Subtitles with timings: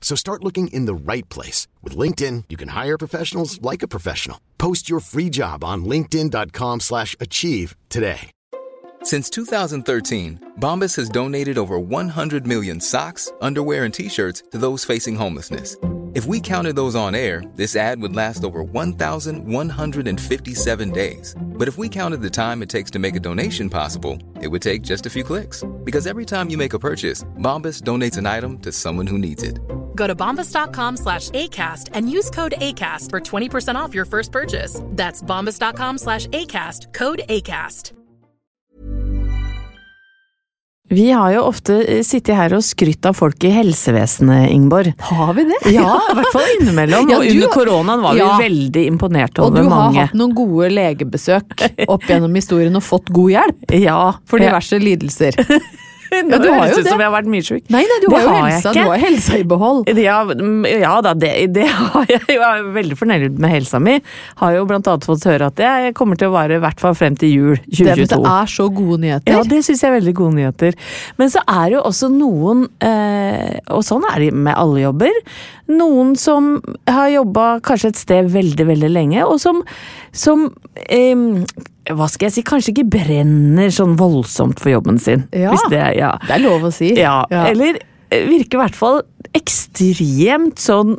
[0.00, 1.68] So start looking in the right place.
[1.82, 4.40] With LinkedIn, you can hire professionals like a professional.
[4.58, 8.32] Post your free job on linkedin.com slash achieve today.
[9.02, 15.16] Since 2013, Bombas has donated over 100 million socks, underwear, and t-shirts to those facing
[15.16, 15.74] homelessness.
[16.12, 21.36] If we counted those on air, this ad would last over 1,157 days.
[21.40, 24.60] But if we counted the time it takes to make a donation possible, it would
[24.60, 25.62] take just a few clicks.
[25.84, 29.44] Because every time you make a purchase, Bombas donates an item to someone who needs
[29.44, 29.60] it.
[30.00, 34.80] Go to bombas.com slash ACAST and use code ACAST for 20% off your first purchase.
[34.96, 37.92] That's bombas.com slash ACAST, code ACAST.
[40.90, 44.94] Vi har jo ofte eh, sittet her og skrytt av folk i helsevesenet, Ingborg.
[45.10, 45.60] Har vi det?
[45.76, 47.06] Ja, i hvert fall innimellom.
[47.12, 49.60] Ja, og under koronaen var vi veldig imponert over mange.
[49.60, 50.06] Og du har mange.
[50.08, 55.38] hatt noen gode legebesøk opp gjennom historien og fått god hjelp Ja, for diverse lidelser.
[56.10, 56.88] Nå du har jo det.
[56.88, 57.62] som jeg har vært mye sjuk.
[57.72, 59.90] Nei, nei, du har jo helsa, du har helsa i behold.
[60.00, 60.18] Ja,
[60.66, 62.38] ja da, det, det har jeg jo.
[62.40, 63.98] Jeg er veldig fornøyd med helsa mi.
[64.40, 66.96] Har jo blant annet fått høre at jeg kommer til å vare i hvert fall
[66.98, 69.32] frem til jul Det, det er så gode nyheter.
[69.32, 70.78] Ja, det syns jeg er veldig gode nyheter.
[71.20, 75.22] Men så er det jo også noen, eh, og sånn er det med alle jobber,
[75.70, 76.56] noen som
[76.90, 79.62] har jobba kanskje et sted veldig, veldig lenge, og som,
[80.12, 80.48] som
[80.88, 81.14] eh,
[81.90, 85.24] hva skal jeg si, kanskje ikke brenner sånn voldsomt for jobben sin.
[85.34, 85.54] Ja.
[85.70, 86.12] Det, ja.
[86.26, 86.92] Det er lov å si.
[86.98, 87.78] Ja, eller
[88.10, 89.00] eh, virker i hvert fall
[89.38, 90.96] ekstremt sånn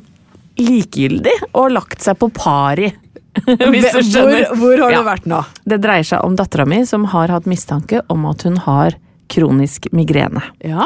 [0.62, 2.92] likegyldig og lagt seg på pari.
[3.48, 4.50] Hvis du Hvor, skjønner.
[4.60, 5.00] hvor har Ja.
[5.00, 5.40] du vært nå?
[5.64, 8.98] Det dreier seg om dattera mi som har hatt mistanke om at hun har
[9.32, 10.44] kronisk migrene.
[10.68, 10.86] Ja.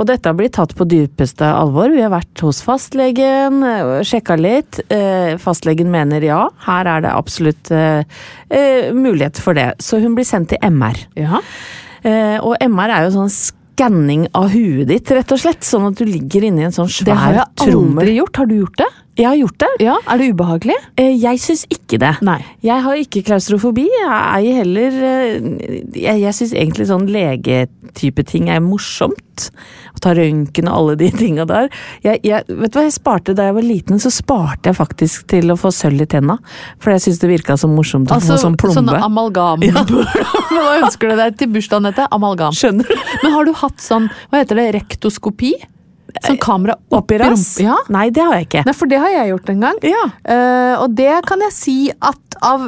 [0.00, 1.90] Og dette har blitt tatt på dypeste alvor.
[1.92, 3.58] Vi har vært hos fastlegen,
[4.06, 4.78] sjekka litt.
[4.88, 8.06] Eh, Fastlegen mener ja, her er det absolutt eh,
[8.48, 9.74] eh, mulighet for det.
[9.84, 11.02] Så hun blir sendt til MR.
[11.20, 11.42] ja.
[12.02, 15.60] Eh, Og MR er jo sånn skanning av huet ditt, rett og slett.
[15.68, 18.10] Sånn at du ligger inni en sånn Det har svær jeg aldri trommel.
[18.16, 18.36] gjort.
[18.40, 18.88] Har du gjort det?
[19.18, 19.68] Jeg har gjort det.
[19.84, 20.76] Ja, Er det ubehagelig?
[20.96, 22.12] Eh, Jeg syns ikke det.
[22.24, 22.38] Nei.
[22.64, 23.88] Jeg har ikke klaustrofobi.
[24.06, 25.34] Er heller eh,
[25.98, 29.50] Jeg, jeg syns egentlig sånn legetype ting er morsomt.
[29.96, 31.68] Å ta røntgen og alle de tinga der.
[32.06, 34.00] Jeg, jeg, vet du hva jeg sparte da jeg var liten?
[34.00, 36.38] Så sparte jeg faktisk til å få sølv i tenna.
[36.80, 38.78] For jeg syns det virka så morsomt å få sånn plombe.
[38.78, 39.66] sånne amalgam.
[40.54, 42.06] Hva ønsker du deg til bursdagen, Nette.
[42.14, 42.54] Amalgam.
[42.56, 42.96] Skjønner du?
[43.24, 45.52] Men har du hatt sånn, hva heter det, rektoskopi?
[46.24, 47.44] Sånn kamera Oppi i rass?
[47.62, 47.76] Ja.
[47.92, 48.64] Nei, det har jeg ikke.
[48.66, 49.78] Nei, for det har jeg gjort en gang.
[49.86, 50.04] Ja.
[50.26, 52.62] Uh, og det kan jeg si at av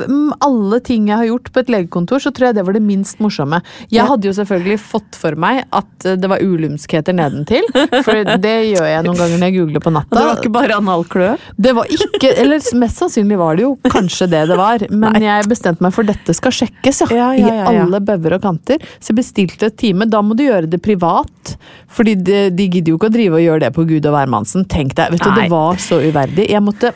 [0.45, 3.21] alle ting jeg har gjort på et legekontor, så tror jeg det var det minst
[3.25, 3.63] morsomme.
[3.89, 4.07] Jeg Ja.
[4.11, 7.65] hadde jo selvfølgelig fått for meg at eh, det var ulumskheter nedentil,
[8.05, 10.13] for det gjør jeg noen ganger når jeg googler på Og natta.
[10.19, 11.31] det var ikke bare analklø?
[11.57, 15.49] Det var ikke, eller mest sannsynlig var det jo kanskje det det var, men jeg
[15.49, 17.31] bestemte meg for dette skal sjekkes, ja.
[17.33, 18.83] I alle bøver og kanter.
[19.01, 20.05] Så jeg bestilte et time.
[20.11, 21.57] Da må du gjøre det privat,
[21.89, 24.67] fordi de, de gidder jo ikke å drive og gjøre det på Gud og hvermannsen.
[24.71, 25.45] Tenk deg, vet du, Nei.
[25.45, 26.49] det var så uverdig.
[26.51, 26.93] Jeg måtte,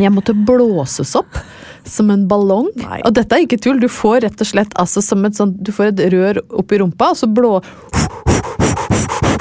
[0.00, 1.42] jeg måtte blåses opp.
[1.88, 2.66] Som en ballong.
[2.76, 2.98] Nei.
[3.08, 3.78] Og dette er ikke tull.
[3.80, 6.80] Du får rett og slett altså, som et sånt, du får et rør opp i
[6.82, 7.54] rumpa, og så blå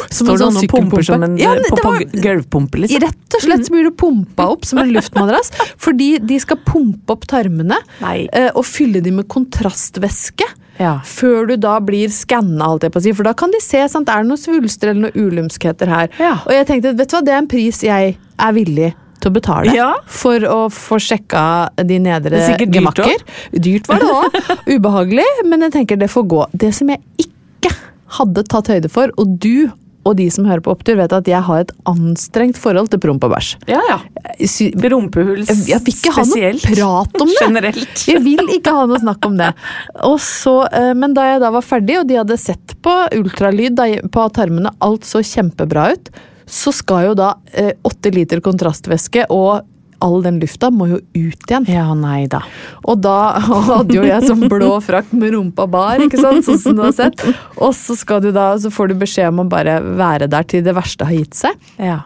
[0.10, 1.54] Står det sånn og pumper som en Ja,
[1.84, 3.02] var- gulvpumpe, liksom?
[3.06, 5.52] Rett og slett så blir du pumpa opp som en luftmadrass.
[5.78, 10.48] Fordi de skal pumpe opp tarmene eh, og fylle de med kontrastvæske.
[10.80, 10.98] Ja.
[11.06, 13.12] Før du da blir skanna, si.
[13.14, 16.10] For da kan de se sant, er det noen svulster eller noen ulumskheter her.
[16.20, 16.38] Ja.
[16.46, 19.36] Og jeg tenkte, vet du hva, det er en pris jeg er villig til å
[19.36, 19.90] betale Ja.
[20.08, 21.42] for å få sjekka
[21.84, 23.26] de nedre er dyrt gemakker.
[23.52, 24.38] Dyrt var det òg.
[24.80, 26.46] Ubehagelig, men jeg tenker det får gå.
[26.56, 27.74] Det som jeg ikke
[28.18, 29.70] hadde tatt høyde for, og du
[30.08, 33.26] og de som hører på Opptur, vet at jeg har et anstrengt forhold til promp
[33.28, 33.50] og bæsj.
[33.70, 33.98] ja, ja.
[34.48, 36.64] Sy- Rumpehull Jeg jeg vil ikke ha noe spesielt.
[36.64, 37.42] prat om det!
[37.44, 38.06] Generelt.
[38.08, 39.50] Jeg vil ikke ha noe snakk om det.
[40.08, 43.84] Og så, eh, men da jeg da var ferdig, og de hadde sett på ultralyd
[44.10, 46.10] på tarmene, alt så kjempebra ut,
[46.48, 49.66] så skal jo da eh, åtte liter kontrastvæske og
[50.04, 51.68] all den lufta må jo ut igjen.
[51.70, 52.44] Ja, nei da.
[52.84, 56.78] Og da hadde jo jeg sånn blå frakt med rumpa bar, ikke sant, sånn som
[56.78, 57.26] du har sett.
[57.58, 57.98] Og så,
[58.30, 61.38] da, så får du beskjed om å bare være der til det verste har gitt
[61.38, 61.70] seg.
[61.82, 62.04] Ja.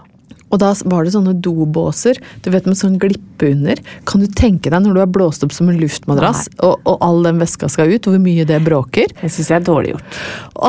[0.54, 3.80] Og da var det sånne dobåser du vet med sånn glippe under.
[4.10, 7.24] Kan du tenke deg når du er blåst opp som en luftmadrass, og, og all
[7.26, 9.16] den væska skal ut, hvor mye det bråker?
[9.22, 10.20] Det syns jeg er dårlig gjort.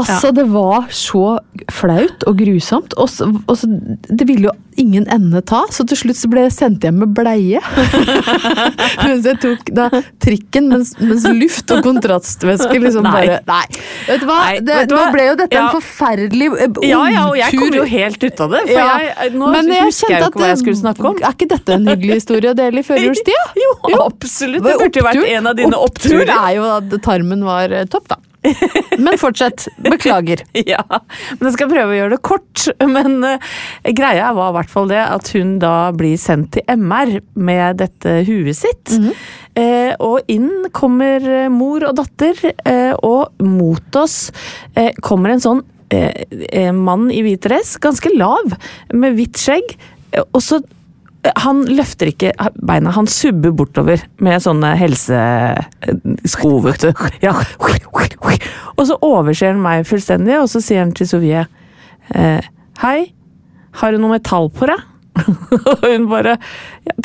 [0.01, 1.25] Altså, det var så
[1.73, 2.97] flaut og grusomt.
[2.97, 3.69] Og så,
[4.09, 7.13] det ville jo ingen ende ta, så til slutt så ble jeg sendt hjem med
[7.17, 7.61] bleie.
[9.05, 9.89] mens jeg tok da
[10.23, 13.13] trikken, mens, mens luft og kontrastvæske liksom Nei.
[13.15, 13.65] bare Nei.
[14.09, 14.39] Vet du hva?
[14.45, 15.13] Nei, det, vet du nå hva?
[15.15, 15.65] ble jo dette Ja.
[15.69, 16.87] en forferdelig eh, omtur.
[16.89, 18.63] Ja, ja, og jeg kom jo helt ut av det.
[18.69, 21.19] For Ja, jeg, nå men jeg husker jeg jo ikke hva jeg skulle snakke om.
[21.25, 23.47] Er ikke dette en hyggelig historie å dele i førjulstida?
[23.65, 23.73] Jo,
[24.05, 24.65] absolutt.
[24.65, 26.35] Det burde jo vært en av dine Opptur oppturer.
[26.35, 28.19] er jo at tarmen var eh, topp, da.
[28.99, 29.69] Men fortsett.
[29.77, 30.45] Beklager.
[30.65, 32.65] Ja, men jeg skal prøve å gjøre det kort.
[32.81, 33.53] Men uh,
[33.97, 38.21] greia var i hvert fall det at hun da blir sendt til MR med dette
[38.29, 38.95] huet sitt.
[39.61, 44.19] eh, og inn kommer eh, mor og datter, uh, og mot oss
[45.05, 45.65] kommer en sånn
[46.75, 48.57] mann i hvit dress, ganske lav,
[48.97, 49.77] med hvitt skjegg.
[50.25, 50.59] og så
[51.25, 52.33] han løfter ikke
[52.69, 57.05] beina, han subber bortover med sånne helsesko, vet du.
[57.25, 57.33] Ja.
[58.75, 61.47] Og så overser han meg fullstendig, og så sier han til Sofie
[62.13, 62.51] eh,
[62.83, 62.99] Hei,
[63.81, 64.81] har du noe metall på deg?
[65.71, 66.37] Og hun bare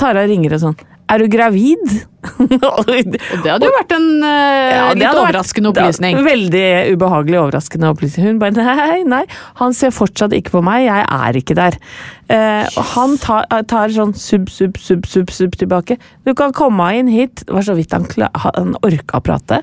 [0.01, 0.80] tar av ringer og sånn
[1.10, 1.82] Er du gravid?
[2.70, 6.18] Og det hadde jo vært en uh, Ja, litt overraskende vært- opplysning.
[6.20, 6.64] det Veldig
[6.94, 8.28] ubehagelig overraskende opplysning.
[8.28, 9.24] Hun bare nei, nei,
[9.62, 11.78] han ser fortsatt ikke på meg, jeg er ikke der.
[12.30, 15.98] Eh, og han tar, tar sånn sub, sub, sub, sub, sub tilbake.
[16.28, 17.42] Du kan komme inn hit.
[17.48, 18.06] Det var så vidt han,
[18.44, 19.62] han orka å prate.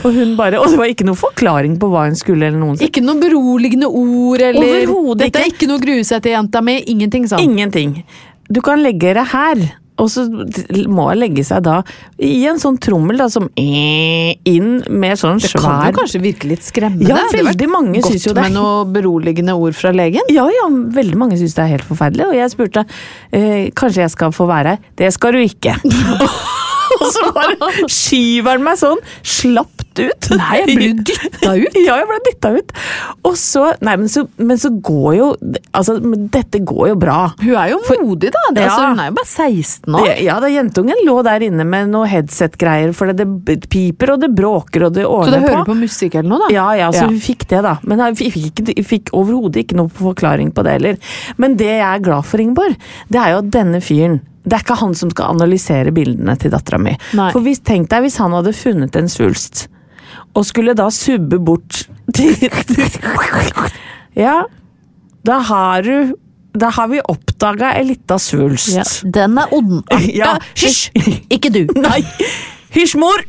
[0.00, 2.80] Og hun bare, og det var ikke noe forklaring på hva hun skulle eller noen
[2.86, 6.78] Ikke noe beroligende ord eller Overhodet Dette er ikke noe til jenta mi.
[6.88, 7.42] Ingenting sånn.
[7.44, 7.98] Ingenting.
[8.48, 9.66] Du kan legge deg her.
[10.02, 10.26] Og så
[10.92, 11.78] må jeg legge seg da
[12.20, 16.50] i en sånn trommel da, som inn med sånn svær Det kan jo kanskje virke
[16.50, 17.08] litt skremmende.
[17.08, 18.44] Ja, veldig mange syns jo det.
[18.44, 20.28] med noe beroligende ord fra legen.
[20.32, 22.84] Ja, ja, veldig mange syns det er helt forferdelig, og jeg spurte
[23.32, 24.92] eh, kanskje jeg skal få være her.
[25.00, 25.78] Det skal du ikke.
[27.00, 29.04] og så bare skyver han meg sånn
[29.96, 30.36] slapt ut.
[30.36, 31.76] Nei, jeg ble dytta ut.
[31.86, 32.74] ja, jeg ble dytta ut.
[33.26, 35.28] Og så Nei, men så, men så går jo
[35.76, 35.96] Altså,
[36.32, 37.18] dette går jo bra.
[37.40, 38.42] Hun er jo modig, da.
[38.54, 40.08] Det, altså, hun er jo bare 16 år.
[40.24, 44.30] Ja, da jentungen lå der inne med noe headset-greier, for det, det piper og det
[44.36, 46.52] bråker og det Så det du hører på musikk eller noe, da?
[46.54, 47.10] Ja, ja, så Ja.
[47.10, 47.76] hun fikk det, da.
[47.84, 51.12] Men hun fikk, fikk overhodet ikke noe forklaring på det heller.
[51.36, 52.78] Men det jeg er glad for, Ingeborg,
[53.12, 56.52] det er jo at denne fyren det er ikke han som skal analysere bildene til
[56.54, 56.92] dattera mi.
[57.34, 59.64] For hvis, tenk deg hvis han hadde funnet en svulst,
[60.36, 61.84] og skulle da subbe bort
[64.16, 64.36] Ja,
[65.26, 66.14] da har du
[66.56, 68.70] Da har vi oppdaga ei lita svulst.
[68.72, 68.84] Ja.
[69.02, 69.98] Den er ondarta.
[70.20, 70.88] Ja, Hysj!
[71.28, 71.66] Ikke du.
[71.86, 72.00] Nei!
[72.72, 73.20] Hysj, mor!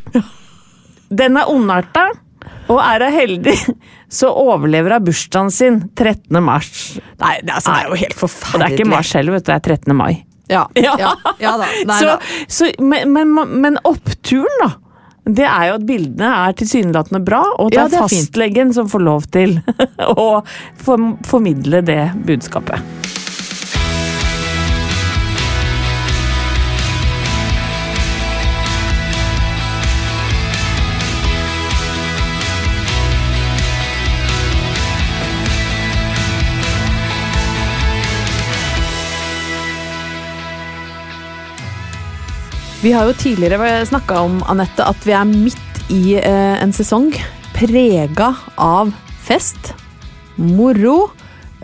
[1.11, 2.05] Den er ondarta,
[2.71, 3.57] og er hun heldig,
[4.11, 6.39] så overlever hun bursdagen sin 13.
[6.43, 6.71] mars.
[7.19, 9.51] Nei, det, altså, det er jo helt Og det er ikke mars heller, vet du,
[9.51, 9.95] det er 13.
[9.95, 10.13] mai.
[10.47, 10.95] Ja, ja,
[11.43, 11.67] ja da.
[11.87, 12.43] Nei, så, da.
[12.47, 14.71] så, men, men, men oppturen, da.
[15.27, 18.89] Det er jo at bildene er tilsynelatende bra, og det Ja, det er fastlegen som
[18.91, 19.57] får lov til
[20.23, 20.29] å
[21.27, 23.06] formidle det budskapet.
[42.77, 47.09] Vi har jo tidligere snakka om, Annette, at vi er midt i eh, en sesong
[47.55, 48.29] prega
[48.61, 48.91] av
[49.25, 49.71] fest,
[50.37, 51.07] moro,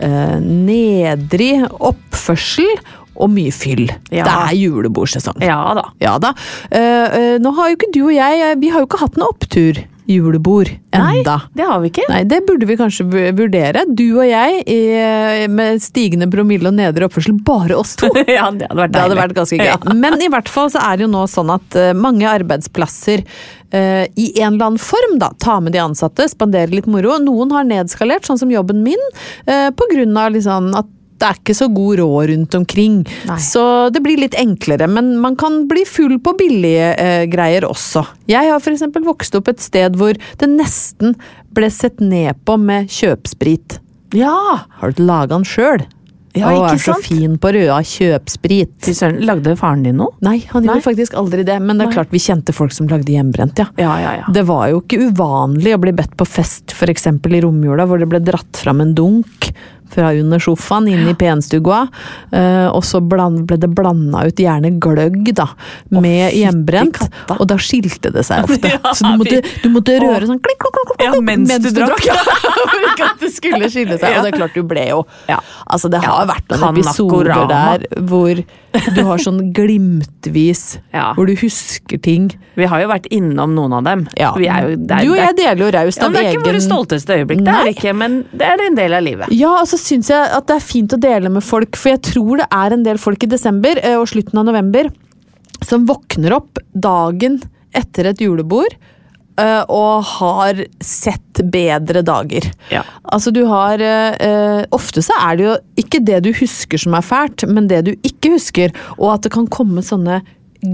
[0.02, 2.66] eh, nedrig oppførsel
[3.14, 3.86] og mye fyll.
[4.10, 4.26] Ja.
[4.26, 5.38] Det er julebordsesong.
[5.46, 5.86] Ja da.
[6.02, 6.34] Ja da.
[6.74, 9.20] Eh, eh, nå har jo ikke du og jeg eh, Vi har jo ikke hatt
[9.20, 9.30] noe
[10.04, 11.36] opptur-julebord enda.
[11.36, 12.04] Nei, Det har vi ikke.
[12.08, 13.84] Nei, det burde vi kanskje vurdere.
[13.88, 18.10] Du og jeg i, med stigende promille og nedre oppførsel, bare oss to.
[18.28, 19.94] ja, det hadde vært Det hadde vært ganske gøy.
[20.04, 24.04] Men i hvert fall så er det jo nå sånn at eh, mange arbeidsplasser uh,
[24.14, 27.16] i en eller annen form da, tar med de ansatte, spanderer litt moro.
[27.22, 29.00] Noen har nedskalert, sånn som jobben min,
[29.48, 30.90] uh, av liksom at
[31.24, 32.98] det er ikke så god råd rundt omkring.
[33.30, 33.38] Nei.
[33.40, 33.62] Så
[33.94, 38.04] det blir litt enklere, men man kan bli full på billige eh, greier også.
[38.28, 38.84] Jeg har f.eks.
[39.06, 41.16] vokst opp et sted hvor det nesten
[41.54, 43.80] ble sett ned på med kjøpsprit.
[44.14, 44.36] Ja!
[44.82, 45.86] Har du laga den sjøl?
[46.34, 47.06] Ja, ikke er så sant?
[47.06, 48.88] fin på røda kjøpsprit.
[49.22, 50.16] Lagde faren din noe?
[50.26, 50.72] Nei, han Nei.
[50.74, 51.94] gjorde faktisk aldri det, men det er Nei.
[51.94, 53.68] klart vi kjente folk som lagde hjemmebrent, ja.
[53.78, 54.32] Ja, ja, ja.
[54.34, 57.06] Det var jo ikke uvanlig å bli bedt på fest, f.eks.
[57.06, 59.52] i romjula, hvor det ble dratt fram en dunk
[59.92, 61.84] fra under sofaen inn i penstua.
[62.32, 65.48] Uh, og så bland, ble det blanda ut gjerne gløgg, da,
[65.94, 67.00] med hjemmebrent.
[67.36, 68.72] Og da skilte det seg ofte.
[68.84, 71.76] Ja, så du måtte, du måtte røre sånn klik, klik, klik, Ja, mens, mens du
[71.76, 72.08] drakk.
[72.72, 74.18] For ikke at det skulle skille seg.
[74.18, 75.38] Og det er klart, du ble jo Ja.
[75.64, 78.42] Altså, det har vært noen episoder der hvor
[78.94, 81.12] du har sånn glimtvis, Ja.
[81.14, 82.32] hvor du husker ting.
[82.58, 84.06] Vi har jo vært innom noen av dem.
[84.16, 86.46] Er jo, det er, du og jeg deler jo raust av Det er ikke egen
[86.48, 89.34] våre stolteste øyeblikk, det er ikke, men det er en del av livet.
[89.34, 92.04] Ja, og så syns jeg at det er fint å dele med folk, for jeg
[92.12, 94.90] tror det er en del folk i desember eh, og slutten av november
[95.64, 97.40] som våkner opp dagen
[97.74, 98.76] etter et julebord
[99.40, 102.46] eh, og har sett bedre dager.
[102.70, 102.84] Ja.
[103.10, 107.06] Altså du har eh, Ofte så er det jo ikke det du husker som er
[107.06, 110.22] fælt, men det du ikke husker, og at det kan komme sånne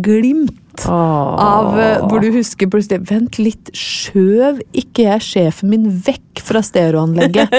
[0.05, 0.53] glimt
[0.89, 6.63] av eh, hvor du husker plutselig Vent litt, skjøv ikke jeg sjefen min vekk fra
[6.65, 7.53] stereoanlegget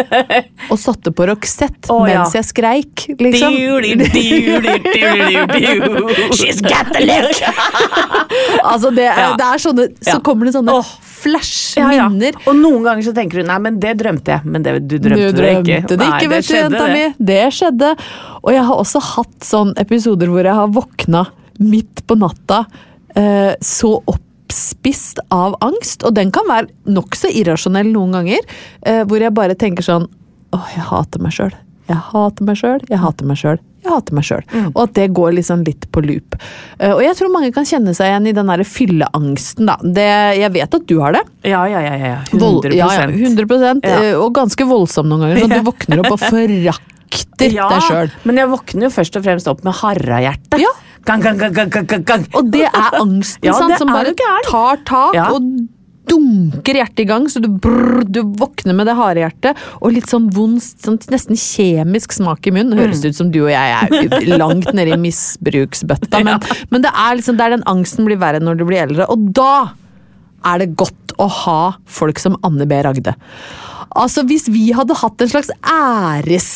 [0.72, 2.22] og satte på Roxette ja.
[2.22, 3.56] mens jeg skreik, liksom?
[6.38, 7.42] She's got the look!
[8.72, 9.32] Altså, det er, Ja.
[9.38, 10.20] det er sånne Så Ja.
[10.24, 10.88] kommer det sånne oh.
[11.22, 12.38] flash-minner.
[12.48, 14.42] Og noen ganger så tenker du nei, men det drømte jeg.
[14.46, 15.82] Men det, du drømte, du drømte ikke.
[15.90, 17.10] det ikke, Nei, det skjedde, det.
[17.32, 17.92] Det skjedde.
[18.42, 21.26] Og jeg har også hatt sånne episoder hvor jeg har våkna
[21.62, 22.64] midt på natta
[23.16, 28.48] eh, så oppspist av angst, og den kan være nokså irrasjonell noen ganger,
[28.86, 30.08] eh, hvor jeg bare tenker sånn
[30.52, 31.54] Åh, jeg hater meg sjøl.
[31.88, 32.82] Jeg hater meg sjøl.
[32.92, 33.60] Jeg hater meg sjøl.
[33.82, 34.42] Jeg hater meg sjøl.
[34.52, 34.66] Mm.
[34.74, 36.36] Og at det går liksom litt på loop.
[36.76, 39.78] Uh, og jeg tror mange kan kjenne seg igjen i den derre fylleangsten, da.
[39.82, 40.06] Det,
[40.42, 41.24] jeg vet at du har det.
[41.48, 41.96] Ja, ja, ja.
[42.04, 42.18] ja.
[42.36, 43.96] 100 Vold, ja, ja, 100 Ja.
[44.12, 45.40] eh, Og ganske voldsom noen ganger.
[45.46, 48.12] Sånn at du våkner opp og forakter Ja, deg sjøl.
[48.28, 50.60] men jeg våkner jo først og fremst opp med harrahjerte.
[50.62, 50.76] Ja.
[51.06, 52.26] Gang, gang, gang, gang, gang, gang.
[52.38, 54.14] Og det er angsten Ja, sant, det som bare
[54.48, 55.32] tar tak Ja.
[55.34, 55.46] og
[56.12, 59.60] dunker hjertet i gang, så du, brrr, du våkner med det harde hjertet.
[59.80, 62.78] Og litt sånn vond, sånn nesten kjemisk smak i munnen.
[62.78, 66.42] Høres det ut som du og jeg er langt nede i misbruksbøtta, men,
[66.74, 69.08] men det er liksom der den angsten blir verre når du blir eldre.
[69.14, 69.72] Og da
[70.52, 72.82] er det godt å ha folk som Anne B.
[72.84, 73.14] Ragde.
[73.92, 76.50] Altså, hvis vi hadde hatt en slags æres...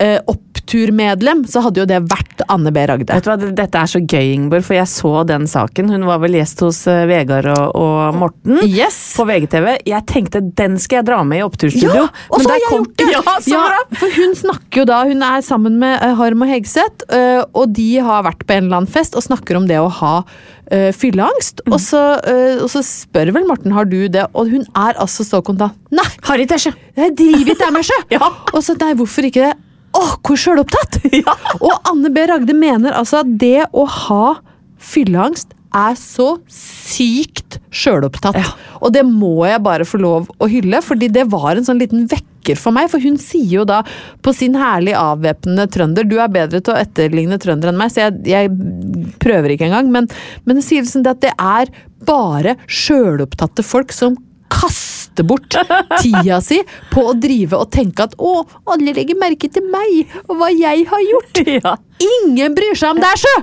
[0.00, 0.18] eh,
[0.66, 2.82] oppturmedlem, så hadde jo det vært Anne B.
[2.88, 3.06] Ragde.
[3.14, 5.90] Vet du hva, Dette er så gøy, Ingeborg, for jeg så den saken.
[5.94, 8.98] Hun var vel gjest hos eh, Vegard og, og Morten Yes.
[9.16, 9.68] på VGTV.
[9.88, 12.06] Jeg tenkte den skal jeg dra med i oppturstudio.
[12.06, 13.08] Ja, og så har jeg kom- gjort det!
[13.14, 13.80] Ja, så bra!
[14.02, 17.72] for hun snakker jo da, hun er sammen med eh, Harm og Hegseth, eh, og
[17.76, 20.90] de har vært på en eller annen fest og snakker om det å ha uh,
[20.96, 21.62] fylleangst.
[21.66, 21.72] Mm.
[21.76, 25.24] Og, så, eh, og så spør vel Morten har du det, og hun er altså
[25.26, 25.76] så kontant.
[25.94, 26.72] Nei, Harry Tesje.
[26.98, 27.98] jeg driver ikke med sjø!
[28.16, 28.28] Ja.
[28.52, 29.54] Og så nei, hvorfor ikke det?
[29.96, 31.00] Åh, hvor sjølopptatt!
[31.66, 32.26] Og Anne B.
[32.28, 34.38] Ragde mener altså at det å ha
[34.82, 38.38] fylleangst er så sykt sjølopptatt.
[38.80, 42.06] Og det må jeg bare få lov å hylle, fordi det var en sånn liten
[42.10, 42.88] vekker for meg.
[42.92, 43.82] For hun sier jo da
[44.24, 48.06] på sin herlig avvæpnende trønder Du er bedre til å etterligne trønder enn meg, så
[48.06, 49.90] jeg, jeg prøver ikke engang.
[49.92, 50.08] Men,
[50.44, 51.72] men hun sier liksom det at det er
[52.06, 54.16] bare sjølopptatte folk som
[54.56, 55.56] kaster bort
[56.00, 56.60] tida si
[56.92, 58.40] på å drive og tenke at å,
[58.72, 61.42] alle legger merke til meg og hva jeg har gjort.
[61.56, 61.76] Ja.
[62.02, 63.36] Ingen bryr seg om deg, sjø!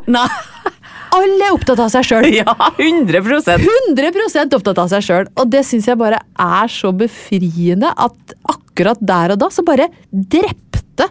[1.13, 2.27] Alle er opptatt av seg sjøl.
[2.41, 5.29] Ja, 100% 100 opptatt av seg sjøl.
[5.39, 9.89] Og det syns jeg bare er så befriende at akkurat der og da så bare
[10.11, 11.09] drepte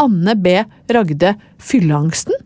[0.00, 0.56] Anne B.
[0.92, 2.36] Ragde fylleangsten.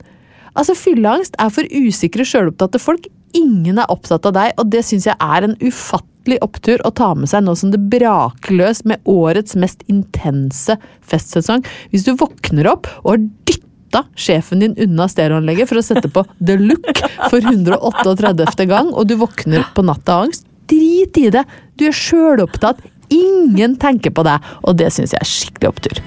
[0.57, 3.07] Altså, fylleangst er for usikre, sjølopptatte folk.
[3.37, 7.13] Ingen er opptatt av deg, og det syns jeg er en ufattelig opptur å ta
[7.19, 11.65] med seg nå som det braker løs med årets mest intense festsesong.
[11.93, 16.25] Hvis du våkner opp og har dytta sjefen din unna stereoanlegget for å sette på
[16.41, 18.69] The Look for 138.
[18.71, 21.45] gang, og du våkner på natta av angst, drit i det!
[21.77, 22.81] Du er sjølopptatt.
[23.13, 26.03] Ingen tenker på deg, og det syns jeg er skikkelig opptur.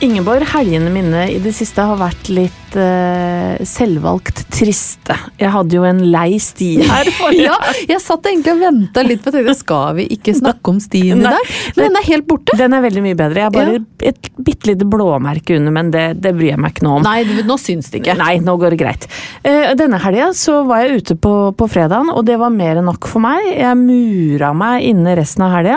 [0.00, 5.12] Ingeborg, helgene mine i det siste har vært litt uh, selvvalgt triste.
[5.36, 7.58] Jeg hadde jo en lei sti her forrige Ja,
[7.90, 11.26] jeg satt egentlig og venta litt på at skal vi ikke snakke om stien i
[11.26, 11.52] dag?
[11.76, 12.56] Men den er helt borte.
[12.56, 13.42] Den er veldig mye bedre.
[13.42, 16.88] Jeg har bare et bitte lite blåmerke under, men det, det bryr jeg meg ikke
[16.88, 17.04] noe om.
[17.04, 18.16] Nei, nå syns det ikke.
[18.22, 19.06] Nei, nå går det greit.
[19.44, 22.88] Uh, Denne helga så var jeg ute på, på fredagen, og det var mer enn
[22.88, 23.52] nok for meg.
[23.52, 25.76] Jeg mura meg inne resten av helga,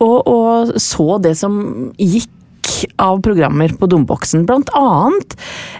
[0.00, 1.60] og, og så det som
[2.00, 2.32] gikk
[2.98, 4.44] av programmer på Domboksen.
[4.48, 5.34] Blant annet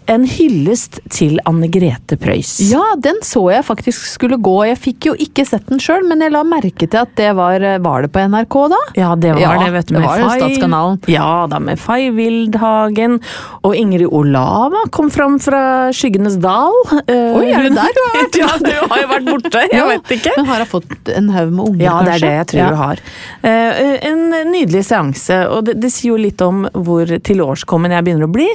[0.08, 2.56] en hyllest til Anne Grete Preus.
[2.70, 4.56] Ja, den så jeg faktisk skulle gå.
[4.70, 7.58] Jeg fikk jo ikke sett den sjøl, men jeg la merke til at det var
[7.58, 8.78] Var det på NRK da?
[8.96, 9.94] Ja, det var Ja, det, vet du.
[9.94, 10.98] det med var Fay- Statskanalen.
[11.10, 13.18] Ja da, med Fay Wildhagen.
[13.66, 16.72] Og Ingrid Olava kom fram fra Skyggenes dal.
[16.92, 18.38] Uh, Oi, er det hun- der du har vært?
[18.40, 19.64] ja, du har jo vært borte.
[19.68, 20.32] Jeg Ja, vet ikke.
[20.36, 22.20] Men har hun fått en haug med unger, Ja, det er kanskje?
[22.20, 22.68] det jeg tror Ja.
[22.70, 23.04] du har.
[23.44, 28.28] Uh, en nydelig seanse, og det, det sier jo litt om hvor tilårskommen jeg begynner
[28.28, 28.48] å bli.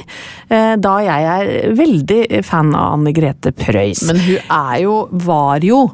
[0.50, 4.02] eh, da jeg er veldig fan av Anne Grete Preus.
[4.08, 5.84] Men hun er jo, var jo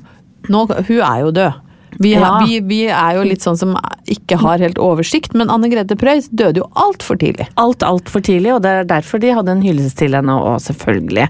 [0.49, 1.66] nå, Hun er jo død.
[2.00, 2.38] Vi, Ja.
[2.46, 3.75] vi, vi er jo litt sånn som
[4.08, 7.49] ikke har helt oversikt, men Anne Grete Preus døde jo altfor tidlig.
[7.58, 11.26] alt altfor tidlig, og det er derfor de hadde en hyllest til henne òg, selvfølgelig.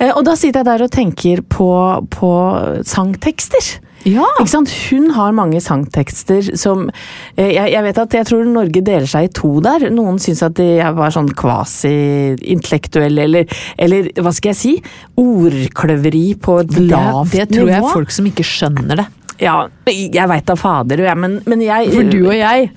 [0.00, 1.68] Eh, og da sitter jeg der og tenker på,
[2.10, 2.32] på
[2.88, 3.78] sangtekster.
[4.06, 4.26] Ja.
[4.90, 6.86] Hun har mange sangtekster som
[7.36, 9.88] eh, jeg, jeg vet at jeg tror Norge deler seg i to der.
[9.94, 14.74] Noen syns at de var sånn kvasi-intellektuelle, eller, eller hva skal jeg si?
[15.18, 17.36] Ordkløveri på et lavt nivå.
[17.36, 19.08] det tror jeg er folk som ikke skjønner det.
[19.38, 22.70] Ja, jeg veit da fader, jeg, men, men jeg For du og jeg,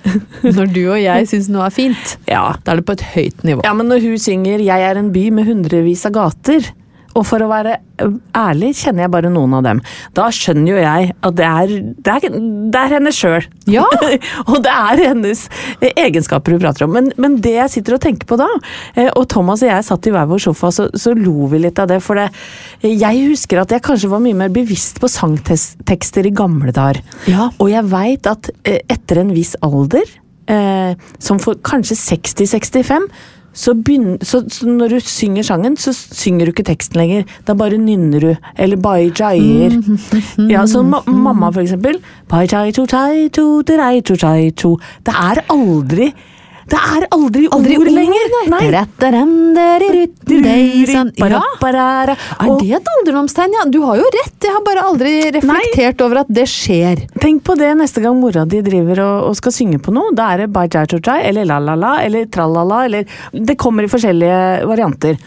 [0.46, 2.44] når du og jeg syns noe er fint, ja.
[2.62, 3.64] da er det på et høyt nivå.
[3.66, 6.70] Ja, men når hun synger 'Jeg er en by med hundrevis av gater',
[7.18, 7.76] og for å være
[8.36, 9.80] ærlig kjenner jeg bare noen av dem,
[10.16, 12.36] da skjønner jo jeg at det er, det er,
[12.72, 13.46] det er henne sjøl.
[13.70, 13.84] Ja.
[14.50, 15.44] og det er hennes
[15.92, 16.94] egenskaper hun prater om.
[16.96, 18.48] Men, men det jeg sitter og tenker på da,
[18.96, 21.82] eh, og Thomas og jeg satt i hver vår sofa, så, så lo vi litt
[21.82, 22.00] av det.
[22.04, 22.30] For det,
[22.86, 27.02] jeg husker at jeg kanskje var mye mer bevisst på sangtekster i gamle dager.
[27.30, 27.50] Ja.
[27.58, 30.08] Og jeg veit at eh, etter en viss alder,
[30.50, 33.08] eh, som for kanskje 60-65,
[33.52, 37.24] så, begynner, så, så når du synger sangen, så synger du ikke teksten lenger.
[37.46, 39.76] Da bare nynner du, eller bai jaier.
[40.50, 42.00] Ja, så ma mamma for eksempel.
[45.06, 46.12] Det er aldri
[46.72, 48.28] Det er aldri, Aldri ord lenger!
[48.48, 48.60] nei.
[50.88, 51.40] Sånn, ja.
[52.40, 53.56] Er det et alderdomstegn?
[53.58, 57.04] Ja, du har jo rett, jeg har bare aldri reflektert over at det skjer.
[57.20, 60.14] Tenk på det neste gang mora di driver og, og skal synge på noe.
[60.16, 64.64] Da er det bai jai to eller la-la-la, eller tralala, eller Det kommer i forskjellige
[64.70, 65.20] varianter.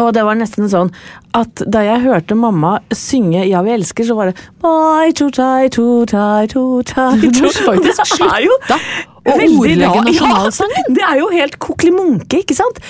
[0.00, 0.88] Og det var nesten sånn
[1.36, 5.68] at da jeg hørte mamma synge 'Ja, vi elsker', så var det Bai, to tai,
[5.68, 8.78] to tai, to tai, Du to faktisk slutta
[9.22, 9.76] å veldig
[10.08, 10.86] nasjonalsangen.
[10.88, 12.80] Ja, det er jo helt kokelimunke, ikke sant?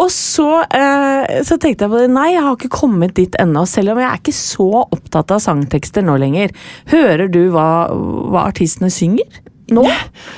[0.00, 2.10] Og så, eh, så tenkte jeg på det.
[2.14, 5.42] Nei, jeg har ikke kommet dit ennå, selv om jeg er ikke så opptatt av
[5.44, 6.54] sangtekster nå lenger.
[6.90, 9.28] Hører du hva, hva artistene synger?
[9.72, 9.84] Nå?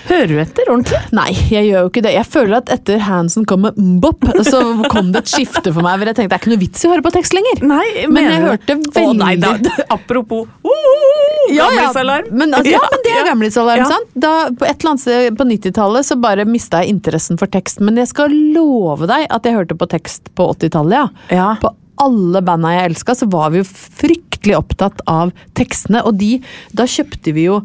[0.06, 0.98] Hører du etter ordentlig?
[1.16, 2.12] Nei, jeg gjør jo ikke det.
[2.14, 4.60] Jeg føler at etter Hansen kom med mbop, så
[4.92, 5.98] kom det et skifte for meg.
[5.98, 7.62] hvor jeg tenkte det er ikke noe vits i å høre på tekst lenger.
[7.66, 9.54] Nei, Men jeg hørte veldig Å, nei, da,
[9.96, 11.88] Apropos uh, Ja, ja.
[12.30, 13.88] Men, altså, ja, men det er gamlisalarm, ja.
[13.90, 14.12] sant?
[14.14, 17.82] Da, på et eller annet sted på 90-tallet så bare mista jeg interessen for tekst.
[17.82, 21.34] Men jeg skal love deg at jeg hørte på tekst på 80-tallet, ja.
[21.34, 21.50] Ja.
[21.62, 26.02] På alle banda jeg elska, så var vi jo fryktelig opptatt av tekstene.
[26.06, 26.36] Og de,
[26.76, 27.60] da kjøpte vi jo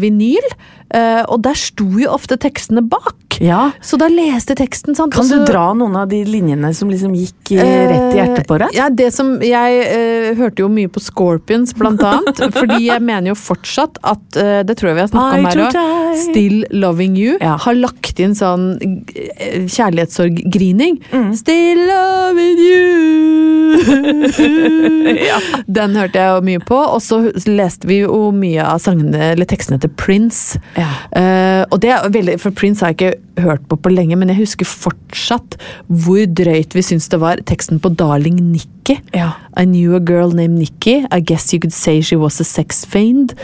[0.00, 0.46] vinyl,
[0.94, 3.16] eh, og der sto jo ofte tekstene bak.
[3.40, 3.70] Ja.
[3.82, 5.12] Så da leste teksten, sant.
[5.14, 8.46] Kan du så- dra noen av de linjene som liksom gikk eh, rett i hjertet
[8.46, 8.68] på deg?
[8.76, 12.36] Ja, det som Jeg eh, hørte jo mye på Scorpions, blant annet.
[12.54, 15.64] fordi jeg mener jo fortsatt at eh, Det tror jeg vi har snakka om her
[15.66, 16.16] òg.
[16.24, 17.56] Still Loving You Ja.
[17.58, 18.78] har lagt inn sånn
[19.16, 21.00] eh, kjærlighetssorg-grining.
[21.12, 21.34] Mm.
[21.36, 23.74] Still loving you!
[25.28, 25.38] ja.
[25.66, 26.78] Den hørte jeg jo mye på.
[26.94, 27.20] Og så
[27.50, 30.60] leste vi jo mye av sangene, eller tekstene til Prince.
[30.78, 30.90] Ja.
[31.14, 34.30] Uh, og det er veldig, For Prince har jeg ikke hørt på på lenge, men
[34.32, 35.56] jeg husker fortsatt
[35.88, 38.98] hvor drøyt vi syns det var teksten på Darling Nikki.
[39.16, 39.32] Ja.
[39.56, 41.00] I knew a girl named Nikki.
[41.10, 43.34] I guess you could say she was a sex fiend.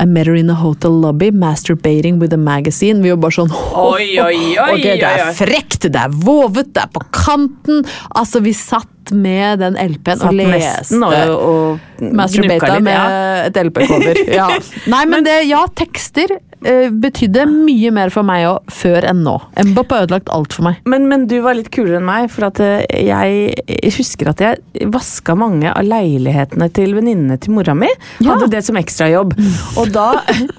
[0.00, 3.02] I met her in a hotel lobby, masturbating with a magazine.
[3.02, 3.54] Vi var bare sånn
[3.86, 7.84] Oi, oi, oi, Ok, Det er frekt, det er vovet, det er på kanten.
[8.16, 11.00] Altså, vi satt med den LP-en og leste.
[11.00, 13.06] og, og masterbata med ja.
[13.46, 14.22] et LP-cover.
[14.36, 14.50] Ja.
[14.90, 16.32] Nei, men det, ja, tekster
[16.66, 19.36] uh, betydde mye mer for meg òg, før enn nå.
[19.70, 20.80] Mbop har ødelagt alt for meg.
[20.88, 24.90] Men, men du var litt kulere enn meg, for at eh, jeg husker at jeg
[24.92, 27.88] vaska mange av leilighetene til venninnene til mora mi.
[28.20, 28.34] Ja.
[28.34, 29.36] Hadde det som ekstrajobb.
[29.80, 30.08] Og da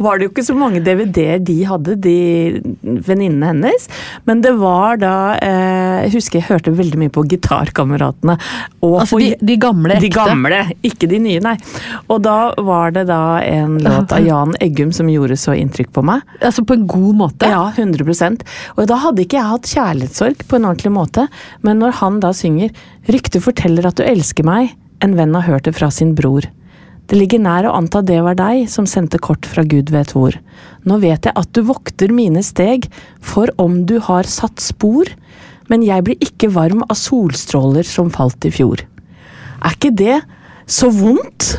[0.02, 2.18] var det jo ikke så mange DVD-er de hadde, de
[2.82, 3.88] venninnene hennes.
[4.30, 8.38] Men det var da eh, Jeg husker jeg hørte veldig mye på Gitarkameratene.
[8.86, 11.56] Altså de, de gamle, de gamle, ikke de nye, nei.
[12.08, 16.06] Og da var det da en låt av Jan Eggum som gjorde så inntrykk på
[16.08, 16.26] meg.
[16.42, 17.52] Altså på en god måte.
[17.52, 18.44] Ja, 100%
[18.76, 21.28] Og da hadde ikke jeg hatt kjærlighetssorg på en ordentlig måte,
[21.66, 22.74] men når han da synger
[23.08, 26.44] 'Ryktet forteller at du elsker meg', en venn har hørt det fra sin bror.
[27.08, 30.36] Det ligger nær å anta det var deg som sendte kort fra gud vet hvor.
[30.84, 32.90] Nå vet jeg at du vokter mine steg,
[33.24, 35.08] for om du har satt spor,
[35.70, 38.84] men jeg blir ikke varm av solstråler som falt i fjor.
[39.64, 40.20] Er ikke det
[40.68, 41.58] så vondt?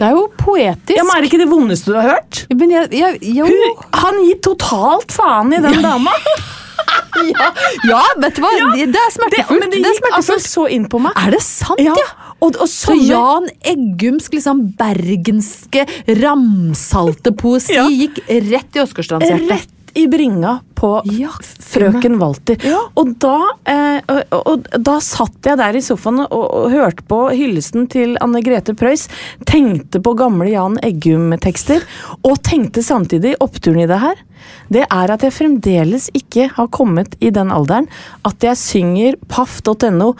[0.00, 0.96] Det er jo poetisk.
[0.96, 2.44] Ja, men Er det ikke det vondeste du har hørt?
[2.56, 3.44] Men jeg, jeg.
[3.44, 6.14] Hun, han gir totalt faen i den dama!
[7.34, 7.50] ja,
[7.84, 8.50] ja, vet du hva?
[8.72, 9.60] Det er Det, smertefullt.
[9.60, 11.12] men det Det er gikk altså så inn på meg.
[11.20, 11.92] Er det sant, ja?
[12.40, 15.84] Og, og Så Jan Eggums liksom bergenske
[16.22, 17.84] ramsalte poesi Ja.
[17.92, 19.50] gikk rett i Åsgårdstrandshjertet.
[19.52, 22.56] Rett i bringa på Ja, frøken Walter.
[22.64, 22.78] Ja.
[22.98, 23.36] Og, da,
[23.68, 28.16] eh, og, og da satt jeg der i sofaen og, og hørte på hyllesten til
[28.24, 29.06] Anne Grete Preus.
[29.48, 31.84] Tenkte på gamle Jan Eggum-tekster,
[32.24, 34.24] og tenkte samtidig oppturen i det her.
[34.72, 37.90] Det er at jeg fremdeles ikke har kommet i den alderen
[38.26, 40.14] at jeg synger paff.no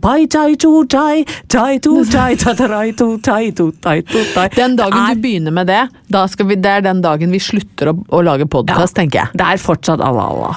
[0.00, 4.48] Bai tai tu tai, tai tu tai ta ta tu tai tu tai tu tai.
[4.56, 7.38] Den dagen er- du begynner med det, da skal vi, det er den dagen vi
[7.38, 9.28] slutter å, å lage podkast, tenker jeg.
[9.34, 10.56] Det er fortsatt Allah alla.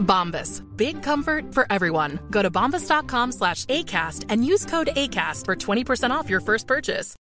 [0.00, 0.62] Bombas.
[0.76, 2.18] Big comfort for everyone.
[2.30, 7.16] Go to bombas.com slash ACAST and use code ACAST for 20% off your first purchase.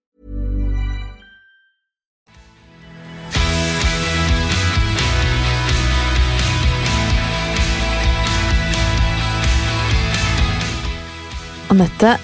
[11.71, 12.19] Anette,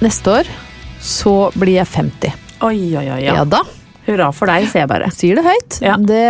[0.00, 0.48] neste år
[1.00, 2.32] så blir jeg 50.
[2.62, 3.20] Oi, oi, oi.
[3.24, 3.44] Ja, Ja.
[3.44, 3.60] da.
[4.10, 5.08] Hurra for deg, sier jeg bare.
[5.10, 5.78] Jeg sier det høyt.
[5.84, 5.94] Ja.
[5.96, 6.20] Det,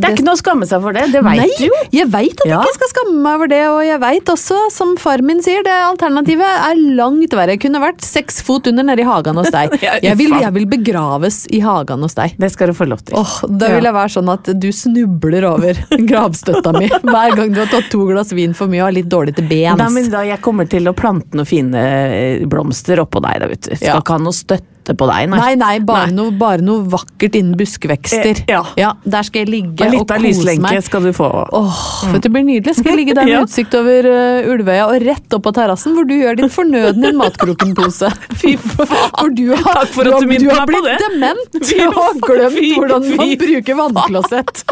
[0.00, 1.76] Det er ikke noe å skamme seg for det, det veit du jo.
[1.94, 4.94] jeg veit at jeg ikke skal skamme meg over det, og jeg veit også, som
[5.00, 7.54] far min sier, det alternativet er langt verre.
[7.56, 9.76] Jeg kunne vært seks fot under nede i hagen hos deg.
[10.06, 12.34] Jeg vil, jeg vil begraves i hagen hos deg.
[12.40, 13.16] Det skal du få lov til.
[13.18, 15.78] Oh, Da vil jeg være sånn at du snubler over
[16.10, 19.10] gravstøtta mi hver gang du har tatt to glass vin for mye og har litt
[19.12, 19.82] dårlig til bens.
[19.96, 23.68] Men da jeg kommer til å plante noen fine eh, blomster oppå deg, da, vet
[23.70, 23.74] du.
[23.78, 26.14] Skal ikke ha noe støtte på deg, Nei, nei, bare, Nei.
[26.14, 28.44] Noe, bare noe vakkert innen buskvekster.
[28.46, 28.92] Eh, ja.
[29.02, 31.30] Der skal jeg ligge Og og, litt av kose lyslenke skal du få.
[31.50, 31.80] Åh,
[32.12, 32.76] du, Det blir nydelig.
[32.78, 33.40] Skal jeg ligge der med Ja.
[33.42, 37.10] utsikt over uh, Ulvøya og rett opp på terrassen, hvor du gjør din fornødne i
[37.12, 38.12] en matkrokenpose.
[38.38, 39.10] Fy faen!
[39.18, 40.98] For du har, Takk for at har, du du har meg blitt det.
[41.02, 44.62] dement og har glemt fy, hvordan man fy bruker vannklosett.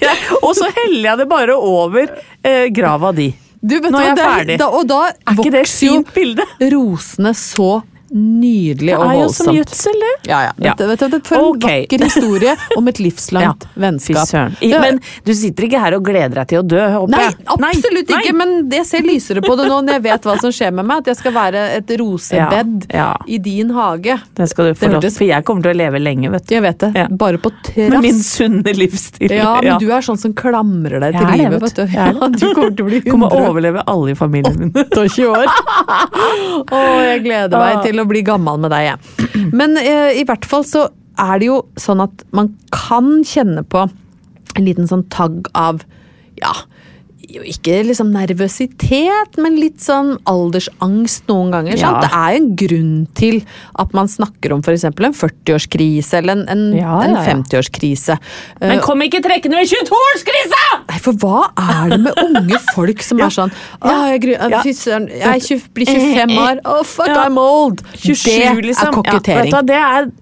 [0.00, 2.08] Ja, og så heller jeg det bare over
[2.46, 3.28] eh, grava di.
[3.58, 4.56] Du, Nå du er jeg det ferdig.
[4.60, 6.44] Da, og da Er ikke det fint bilde?
[6.70, 9.58] rosene så nydelig Det og er jo som voldsomt.
[9.58, 10.12] gjødsel, det.
[10.30, 10.52] Ja, ja.
[10.68, 10.74] Ja.
[10.78, 14.32] Vet, vet vet, for en vakker historie om et livslangt vennskap.
[14.64, 17.36] I- Men du sitter ikke her og gleder deg til å dø, håper Nei, jeg?
[17.58, 18.20] absolutt Nei.
[18.22, 20.86] ikke, men jeg ser lysere på det nå når jeg vet hva som skjer med
[20.88, 21.02] meg.
[21.04, 22.86] At jeg skal være et rosebed
[23.28, 24.18] i din hage.
[24.38, 26.54] Det skal du få lov til, for jeg kommer til å leve lenge, vet du.
[26.56, 27.06] Jeg vet det.
[27.18, 29.30] Bare på Med min sunne livsstil.
[29.36, 31.84] Ja, men du er sånn som klamrer deg til det, livet, vet du.
[31.94, 34.72] Ja, du kommer til å bli kommer å overleve alle i familien min.
[34.96, 35.46] 28 år.
[36.72, 37.82] Å, jeg gleder meg Ah.
[37.98, 39.44] Til å bli gammel med deg, jeg.
[39.58, 43.88] Men eh, i hvert fall så er det jo sånn at man kan kjenne på
[43.88, 45.82] en liten sånn tagg av
[46.38, 46.54] ja,
[47.28, 51.76] jo ikke liksom nervøsitet, men litt sånn aldersangst noen ganger.
[51.76, 51.90] Ja.
[51.90, 52.06] Sant?
[52.06, 53.40] Det er jo en grunn til
[53.82, 54.84] at man snakker om f.eks.
[54.88, 58.16] en 40-årskrise eller en, en, Ja, ja, en 50-årskrise.
[58.60, 60.62] Eh, Men kom ikke trekkende med 22-årskrisa!
[60.88, 64.62] Nei, for hva er det med unge folk som er sånn jeg, gru- Ja.
[64.64, 66.62] fy søren, jeg 20, blir 25 år.
[66.64, 67.12] Oh, fuck.
[67.12, 67.84] I'm old!
[67.94, 68.88] 27, det liksom.
[68.88, 70.16] er kokettering.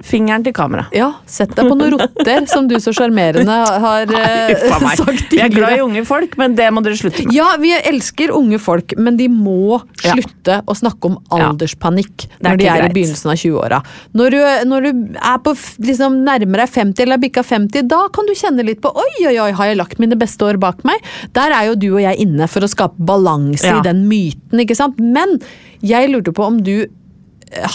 [0.00, 0.86] Ja, er fingeren til kamera.
[0.92, 4.96] Ja, sett deg på noen rotter, som du så sjarmerende har eh, a meg.
[4.98, 7.34] sagt Vi er glad i unge folk, men det må dere slutte med.
[7.34, 10.14] Ja, vi elsker unge folk, men de må Ja.
[10.16, 12.36] slutte å snakke om alderspanikk ja.
[12.48, 13.82] når de er er i begynnelsen av 20-åra.
[14.16, 18.26] Når, du- når du er på liksom, nærmere 50 eller er bikka 50, da kan
[18.26, 20.96] du kjenne litt på oi, oi, oi, har jeg lagt mine beste år bak meg?
[21.36, 23.78] Der er jo du og jeg inne for å skape balanse Ja.
[23.80, 24.98] i den myten, ikke sant?
[24.98, 25.38] Men
[25.82, 26.88] jeg lurte på om du eh,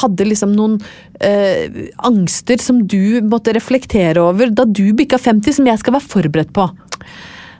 [0.02, 0.78] hadde liksom noen
[1.20, 6.12] eh, angster som du måtte reflektere over da du bikka 50, som jeg skal være
[6.14, 6.70] forberedt på?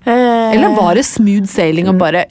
[0.06, 2.28] Eller var det smooth sailing og bare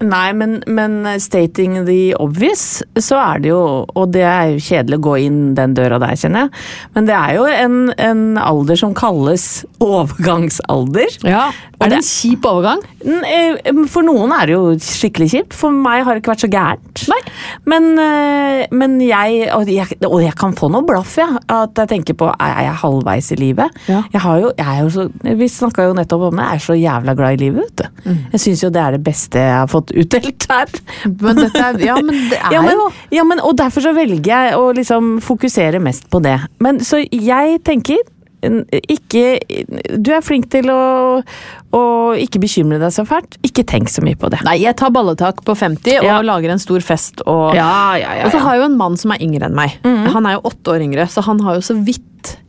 [0.00, 3.60] Nei, men, men stating the obvious, så er det jo
[3.94, 6.52] Og det er jo kjedelig å gå inn den døra der, kjenner jeg.
[6.96, 11.18] Men det er jo en, en alder som kalles overgangsalder.
[11.26, 12.82] Ja, Er det det- en kjip overgang?
[13.00, 15.54] Eh, For noen er det jo skikkelig kjipt.
[15.56, 17.08] For meg har det ikke vært så gærent.
[17.08, 17.20] Nei.
[17.64, 21.38] Men, eh, men jeg, og jeg Og jeg kan få noe blaff, jeg.
[21.48, 23.70] At jeg tenker på er jeg halvveis i livet.
[23.88, 24.02] Ja.
[24.12, 26.44] Jeg har jo, jeg er jo så, vi snakka jo nettopp om det.
[26.44, 28.10] Jeg er så jævla glad i livet, vet du.
[28.10, 28.18] Mm.
[28.32, 30.70] Jeg syns jo det er det beste jeg har fått utdelt her.
[31.20, 33.92] Men dette er, ja, men det er Ja, men, jo ja, men, og derfor så
[33.96, 36.38] velger jeg å liksom fokusere mest på det.
[36.62, 38.00] Men så jeg tenker
[38.88, 39.22] ikke
[40.00, 41.20] Du er flink til å,
[41.76, 41.80] å
[42.16, 43.36] ikke bekymre deg så fælt.
[43.44, 44.40] Ikke tenk så mye på det.
[44.46, 46.20] Nei, jeg tar balletak på 50 og Ja.
[46.24, 47.20] lager en stor fest.
[47.26, 49.76] Og, Ja, ja, og så har jeg jo en mann som er yngre enn meg.
[49.84, 52.06] Han er jo åtte år yngre, så han har jo så vidt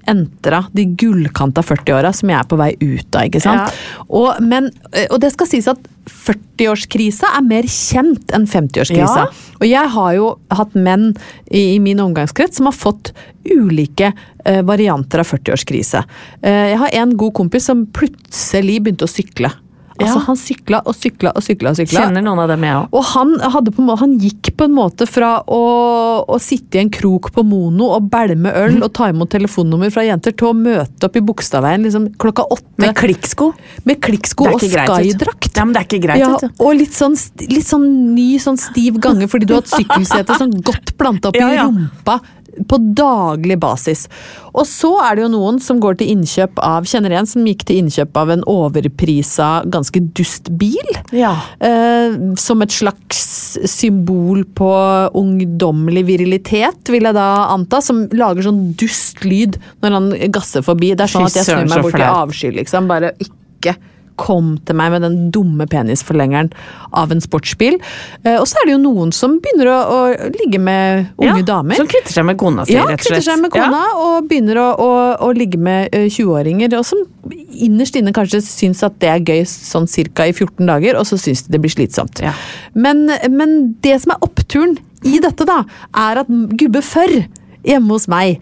[0.10, 3.28] entra de gullkanta 40-åra som jeg er på vei ut av.
[3.28, 3.70] ikke sant?
[3.70, 4.06] Ja.
[4.10, 4.72] Og, men,
[5.10, 9.26] og det skal sies at 40-årskrisa er mer kjent enn 50-årskrisa.
[9.28, 9.56] Ja.
[9.60, 11.12] Og jeg har jo hatt menn
[11.46, 13.14] i, i min omgangskrets som har fått
[13.46, 16.04] ulike uh, varianter av 40-årskrise.
[16.44, 19.54] Uh, jeg har en god kompis som plutselig begynte å sykle.
[20.00, 20.24] Altså, Ja.
[20.26, 21.70] Han sykla og sykla og sykla.
[21.70, 22.00] og sykla.
[22.06, 22.88] Kjenner noen av dem, jeg òg.
[22.94, 23.34] Og han,
[23.72, 27.92] på han gikk på en måte fra å, å sitte i en krok på Mono
[27.96, 28.84] og bælme øl Mm.
[28.84, 32.80] og ta imot telefonnummer fra jenter, til å møte opp i Bogstadveien liksom, klokka åtte
[32.80, 33.54] Med klikksko.
[33.86, 35.58] med klikksko og skydrakt.
[35.58, 37.16] Ja, men det er ikke greit, Ja, og litt sånn,
[37.50, 41.36] litt sånn ny, sånn stiv gange fordi du har hatt sykkelsete sånn godt planta opp
[41.36, 42.22] Ja, i rumpa
[42.68, 44.08] på daglig basis.
[44.52, 47.64] Og så er det jo noen som går til innkjøp av Kjenner en som gikk
[47.68, 50.96] til innkjøp av en overprisa, ganske dust bil.
[51.16, 51.34] Ja.
[51.64, 53.22] Eh, som et slags
[53.70, 54.72] symbol på
[55.18, 57.82] ungdommelig virilitet, vil jeg da anta.
[57.84, 60.94] Som lager sånn dust lyd når han gasser forbi.
[60.96, 62.92] Det er sånn at jeg snur meg bort i avsky, liksom.
[62.92, 63.78] Bare ikke
[64.20, 66.52] kom til meg med den dumme penisforlengeren
[66.98, 67.78] av en sportsbil.
[68.26, 71.48] Eh, og så er det jo noen som begynner å, å ligge med unge Ja,
[71.54, 71.80] damer.
[71.80, 73.28] Som kvitter seg med kona si, Ja, rett og slett.
[73.28, 74.92] seg med kona og begynner å, å,
[75.28, 76.76] å ligge med eh, 20-åringer.
[76.80, 77.02] Og som
[77.52, 81.20] innerst inne kanskje syns at det er gøy sånn cirka i 14 dager, og så
[81.22, 82.24] syns de det blir slitsomt.
[82.24, 82.34] Ja.
[82.74, 85.64] Men, men det som er oppturen i dette, da,
[85.98, 87.24] er at gubbe før
[87.68, 88.42] Hjemme hos meg.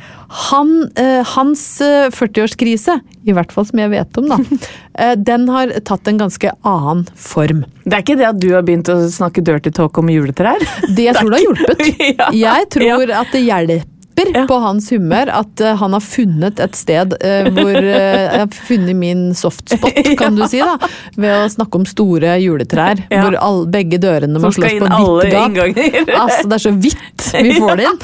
[0.49, 4.39] Han, eh, hans eh, 40-årskrise, i hvert fall som jeg vet om, da,
[5.01, 7.65] eh, den har tatt en ganske annen form.
[7.83, 10.63] Det er ikke det at du har begynt å snakke dirty talk om juletrær?
[10.95, 11.87] Det jeg tror det har hjulpet.
[12.19, 12.27] Ja.
[12.35, 13.87] Jeg tror at det hjelper
[14.35, 14.41] Ja.
[14.49, 18.49] på hans humør at uh, han har funnet et sted uh, hvor uh, jeg har
[18.67, 20.75] funnet min softspot, kan du si, da.
[21.15, 23.21] Ved å snakke om store juletrær, Ja.
[23.23, 25.79] hvor all, begge dørene må slås på vidt gap.
[26.19, 28.03] Altså, det er så vidt vi får det inn.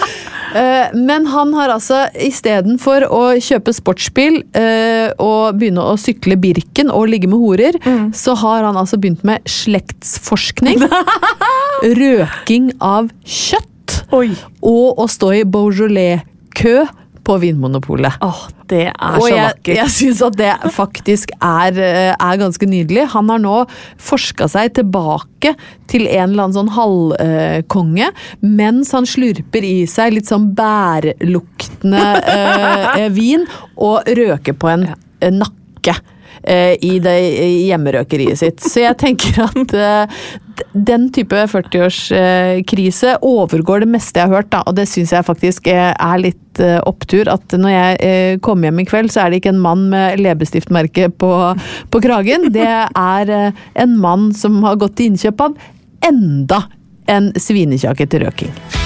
[0.56, 6.90] Eh, Men han har altså istedenfor å kjøpe sportsbil eh, og begynne å sykle Birken
[6.94, 8.14] og ligge med horer, Mm.
[8.16, 10.80] så har han altså begynt med slektsforskning.
[12.00, 14.00] Røking av kjøtt.
[14.16, 14.32] Oi.
[14.66, 16.78] Og å stå i Beaujolais-kø
[17.26, 18.20] på Vinmonopolet.
[18.24, 19.76] Åh, det er Og så jeg, vakkert.
[19.80, 23.08] jeg syns at det faktisk er, eh, er ganske nydelig.
[23.16, 23.56] Han har nå
[24.02, 25.56] forska seg tilbake
[25.92, 28.12] til en eller annen sånn halvkonge,
[28.42, 32.04] mens han slurper i seg litt sånn bærluktende
[32.36, 35.98] eh, vin og røker på en eh, nakke.
[36.48, 37.16] Eh, I det
[37.66, 38.64] hjemmerøkeriet sitt.
[38.64, 40.16] Så jeg tenker at eh,
[40.74, 45.68] den type 40-årskrise overgår det meste jeg har hørt, da, og det syns jeg faktisk
[45.72, 47.30] er litt eh, opptur.
[47.32, 51.12] At når jeg kommer hjem i kveld, så er det ikke en mann med leppestiftmerke
[51.12, 51.34] på,
[51.92, 52.50] på kragen.
[52.56, 55.62] Det er en mann som har gått til innkjøp av
[56.06, 56.66] enda
[57.12, 58.85] en svinekjake til røking.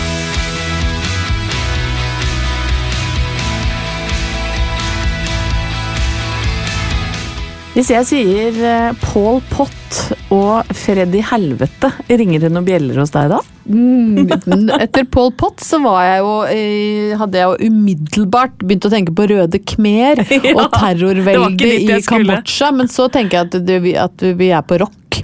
[7.79, 9.99] Hvis jeg sier eh, Paul Pott
[10.35, 13.37] og Freddy Helvete, ringer det noen bjeller hos deg da?
[13.71, 14.27] Mm,
[14.75, 19.15] etter Paul Pott så var jeg jo, eh, hadde jeg jo umiddelbart begynt å tenke
[19.15, 22.01] på Røde Khmer Ja, og det terrorveldet i.
[22.09, 25.21] Kambodsja, men så tenker jeg at, det, at vi er på rock.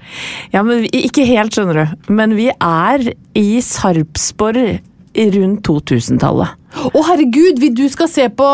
[0.56, 2.10] Ja, men vi, Ikke helt, skjønner du.
[2.16, 3.04] Men vi er
[3.36, 4.78] i Sarpsborg
[5.16, 6.62] rundt 2000-tallet.
[6.76, 8.48] Å herregud, vi, du skal se på,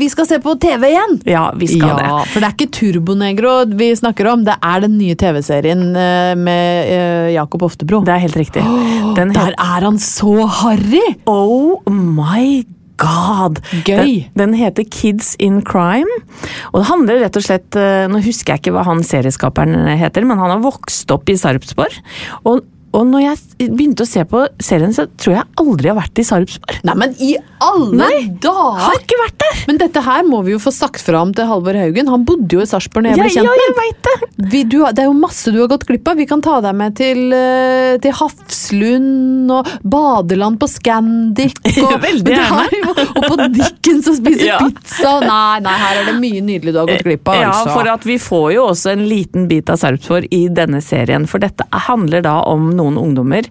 [0.00, 1.18] vi skal se på TV igjen!
[1.30, 2.30] Ja, vi skal ja, det.
[2.32, 6.90] For det er ikke Turbonegro vi snakker om, det er den nye TV-serien eh, med
[6.94, 8.02] eh, Jakob Oftebro.
[8.06, 8.64] Det er helt riktig.
[9.18, 11.04] Den Der er han så harry!
[11.30, 12.64] Oh my
[12.98, 13.60] god!
[13.86, 14.26] Gøy.
[14.34, 16.18] Den, den heter Kids in Crime.
[16.72, 20.26] Og det handler rett og slett eh, Nå husker jeg ikke hva han serieskaperen heter,
[20.26, 21.94] men han har vokst opp i Sarpsborg.
[22.44, 26.00] Og, og når jeg begynte å se på serien, så tror jeg aldri jeg har
[26.00, 26.78] vært i Sarpsborg.
[26.88, 28.78] Nei, men i alle Nei, dager!
[28.80, 29.58] Har ikke vært der!
[29.68, 32.08] Men dette her må vi jo få sagt fra om til Halvor Haugen.
[32.08, 34.48] Han bodde jo i Sarpsborg når jeg ble Ja, kjent ja, med jeg vet det!
[34.54, 36.16] Vi, du, det er jo masse du har gått glipp av.
[36.22, 41.58] Vi kan ta deg med til, eh, til Hafslund og badeland på Scandic.
[41.84, 42.64] Og, Veldig gjerne.
[42.64, 44.58] er jo- og på Dickens og spise Ja.
[44.62, 45.12] pizza.
[45.24, 47.40] Nei, nei, her er det mye nydelig du har gått glipp av.
[47.42, 47.74] Ja, altså.
[47.76, 51.26] for at vi får jo også en liten bit av Sarpsborg i denne serien.
[51.28, 53.48] For dette handler da om noen ungdommer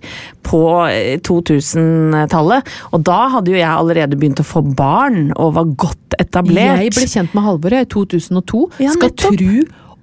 [0.47, 2.67] på eh, 2000-tallet.
[2.95, 6.81] Og da hadde jo jeg allerede begynt å få barn og var godt etablert.
[6.87, 8.63] Jeg ble kjent med Halvor i 2002.
[8.83, 9.51] Ja, Skal tru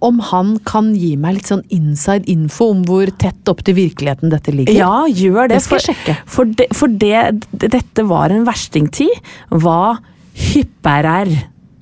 [0.05, 4.33] om han kan gi meg litt sånn inside info om hvor tett opp til virkeligheten
[4.35, 4.77] dette ligger.
[4.77, 5.57] Ja, gjør det.
[5.57, 6.17] Det skal jeg for- sjekke.
[6.35, 9.15] For, det, for det, dette var en verstingtid
[9.49, 9.97] hva
[10.35, 11.31] hypperer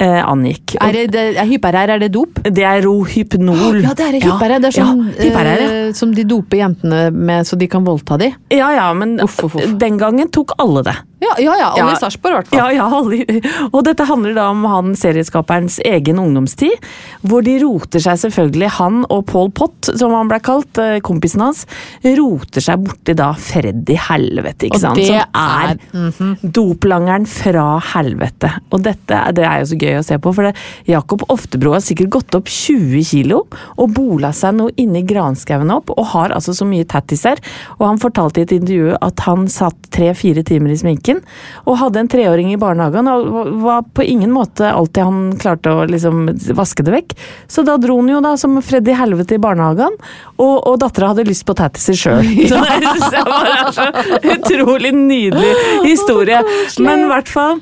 [0.03, 0.77] eh, angikk.
[0.83, 2.43] Er det, det, er hyperær, er det dop?
[2.43, 3.81] det er rohypnol.
[3.85, 4.59] Ja, det er hyperær.
[4.63, 5.71] Det er sånn ja, hyperær, ja.
[5.87, 8.33] eh, som de doper jentene med så de kan voldta de.
[8.53, 9.75] Ja ja, men Uff, uff, uff.
[9.81, 10.99] den gangen tok alle det.
[11.23, 11.93] Ja, ja, ja alle Ja.
[11.95, 12.59] i Sarpsborg i hvert fall.
[12.59, 13.41] Ja, ja, alle-
[13.75, 16.75] og dette handler da om han serieskaperens egen ungdomstid,
[17.23, 21.45] hvor de roter seg selvfølgelig, han og Paul Pott, som han ble kalt, eh, kompisen
[21.45, 21.65] hans,
[22.03, 24.97] roter seg borti da Freddy Helvete, ikke Og sant?
[24.99, 28.51] det som er, doplangeren fra helvete.
[28.73, 30.55] Og dette det er jo så gøy å se på, for det,
[30.91, 33.45] Jakob Oftebro har sikkert gått opp 20 kilo
[33.77, 37.39] og bola seg noe inni granskauen opp, og har altså så mye tattiser.
[37.79, 40.79] Og han fortalte i et intervju at han satt tre-fire timer i
[41.13, 41.23] sminken,
[41.67, 45.87] og hadde en treåring i barnehagen, og var på ingen måte alltid han klarte å
[45.87, 47.17] liksom vaske det vekk.
[47.49, 49.97] Så da dro han jo da som Freddy Helvete i barnehagen,
[50.39, 52.25] og, og dattera hadde lyst på tattiser sjøl.
[52.53, 52.79] Så det
[53.13, 53.85] jeg bare er så
[54.35, 55.53] utrolig nydelig
[55.85, 56.41] historie.
[56.83, 57.61] Men i hvert fall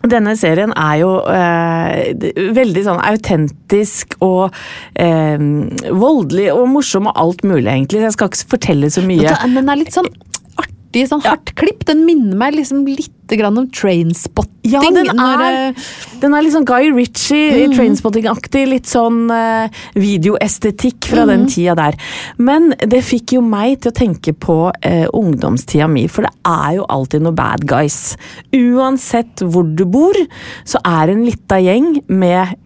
[0.00, 2.14] denne serien er jo eh,
[2.56, 4.54] veldig sånn autentisk og
[4.96, 5.36] eh,
[5.92, 8.06] voldelig og morsom og alt mulig, egentlig.
[8.06, 9.28] Jeg skal ikke fortelle så mye.
[9.28, 10.08] Men det Den er litt sånn
[10.90, 11.84] artig, sånn hardt klipp.
[11.86, 14.50] Den minner meg liksom litt grann om Trainspotting.
[14.62, 15.74] Ja, den er, eh,
[16.20, 18.66] den er litt sånn Guy Ritchie, Trainspotting-aktig.
[18.68, 21.96] Litt sånn uh, videoestetikk fra den tida der.
[22.38, 26.80] Men det fikk jo meg til å tenke på uh, ungdomstida mi, for det er
[26.80, 28.16] jo alltid noe bad guys.
[28.52, 30.16] Uansett hvor du bor,
[30.64, 32.56] så er en lita gjeng med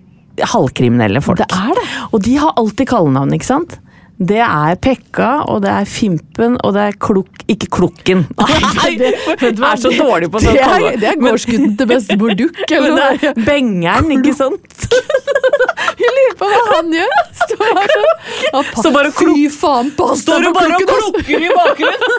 [0.41, 1.45] halvkriminelle folk.
[1.45, 1.89] Det er det.
[2.11, 3.79] Og de har alltid kallenavn, ikke sant?
[4.15, 7.27] Det er Pekka, og det er Fimpen, og det er Klok...
[7.51, 8.21] Ikke Klokken.
[8.79, 9.09] Nei, det,
[9.41, 12.61] vet du er så dårlig på det sånn er, det er gårdsgutten til bestemor Dukk,
[12.71, 13.33] eller eller det noe.
[13.33, 14.87] er Bengeren, ikke sant?
[16.05, 17.13] Jeg lurer på hva han gjør.
[17.43, 17.99] Står bare.
[18.47, 21.11] Ja, Står bare og klok- Fy faen, deg for klokken, ass.
[21.11, 22.11] klukker i bakgrunnen!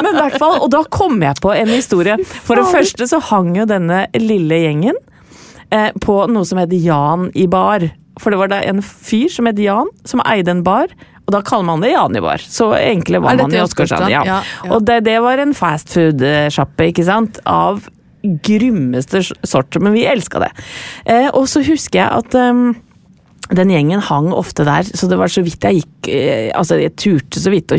[0.00, 2.16] Men i hvert fall, og da kom jeg på en historie.
[2.46, 4.98] For det første så hang jo denne lille gjengen
[5.72, 7.88] eh, på noe som heter Jan i bar.
[8.20, 10.92] For det var da en fyr som het Jan, som eide en bar.
[11.26, 12.42] Og da kaller man det Janibar.
[12.42, 14.10] Så enkle var man i Åsgårdstrand.
[14.12, 14.24] Ja.
[14.26, 14.70] Ja, ja.
[14.74, 17.38] Og det, det var en fastfood-sjappe, ikke sant.
[17.46, 17.84] Av
[18.20, 19.78] grymmeste sort.
[19.80, 20.50] Men vi elska det.
[21.06, 22.74] Eh, og så husker jeg at um,
[23.56, 26.94] den gjengen hang ofte der, så det var så vidt jeg gikk eh, Altså, jeg
[27.00, 27.78] turte så vidt å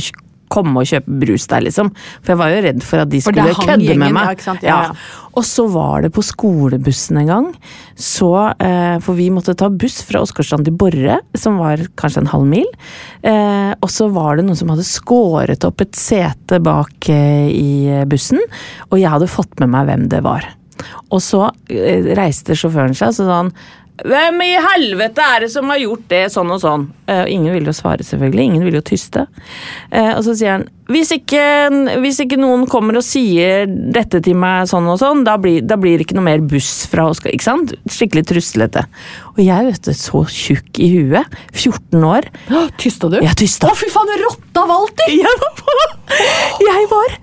[0.51, 1.91] komme og kjøpe brus der, liksom.
[2.21, 4.45] For jeg var jo redd for at de skulle kødde med meg.
[4.45, 4.55] ja?
[4.61, 5.19] Ja, ja.
[5.31, 7.45] Og så var det på skolebussen en gang,
[7.95, 12.31] så eh, For vi måtte ta buss fra Åsgårdstrand til Borre, som var kanskje en
[12.33, 12.67] halv mil.
[13.23, 18.01] Eh, og så var det noen som hadde skåret opp et sete bak eh, i
[18.11, 18.41] bussen,
[18.89, 20.49] og jeg hadde fått med meg hvem det var.
[21.11, 23.53] Og så eh, reiste sjåføren seg, så sa han
[24.01, 26.85] hvem i helvete er det som har gjort det sånn og sånn?
[27.11, 28.45] Og ingen vil jo svare, selvfølgelig.
[28.49, 29.25] Ingen vil jo tyste.
[29.91, 31.43] Eh, og så sier han hvis ikke,
[32.03, 35.77] hvis ikke noen kommer og sier dette til meg sånn og sånn, da blir, da
[35.79, 37.21] blir det ikke noe mer buss fra oss.
[37.23, 37.75] Ikke sant?
[37.87, 38.83] Skikkelig truslete.
[39.35, 41.37] Og jeg, vet du, så tjukk i huet.
[41.53, 42.27] 14 år.
[42.81, 43.21] Tysta du?
[43.23, 43.71] Jeg tysta.
[43.71, 45.13] Å, fy faen, rotta Walter!
[45.15, 45.95] Jeg var,
[46.67, 47.21] jeg var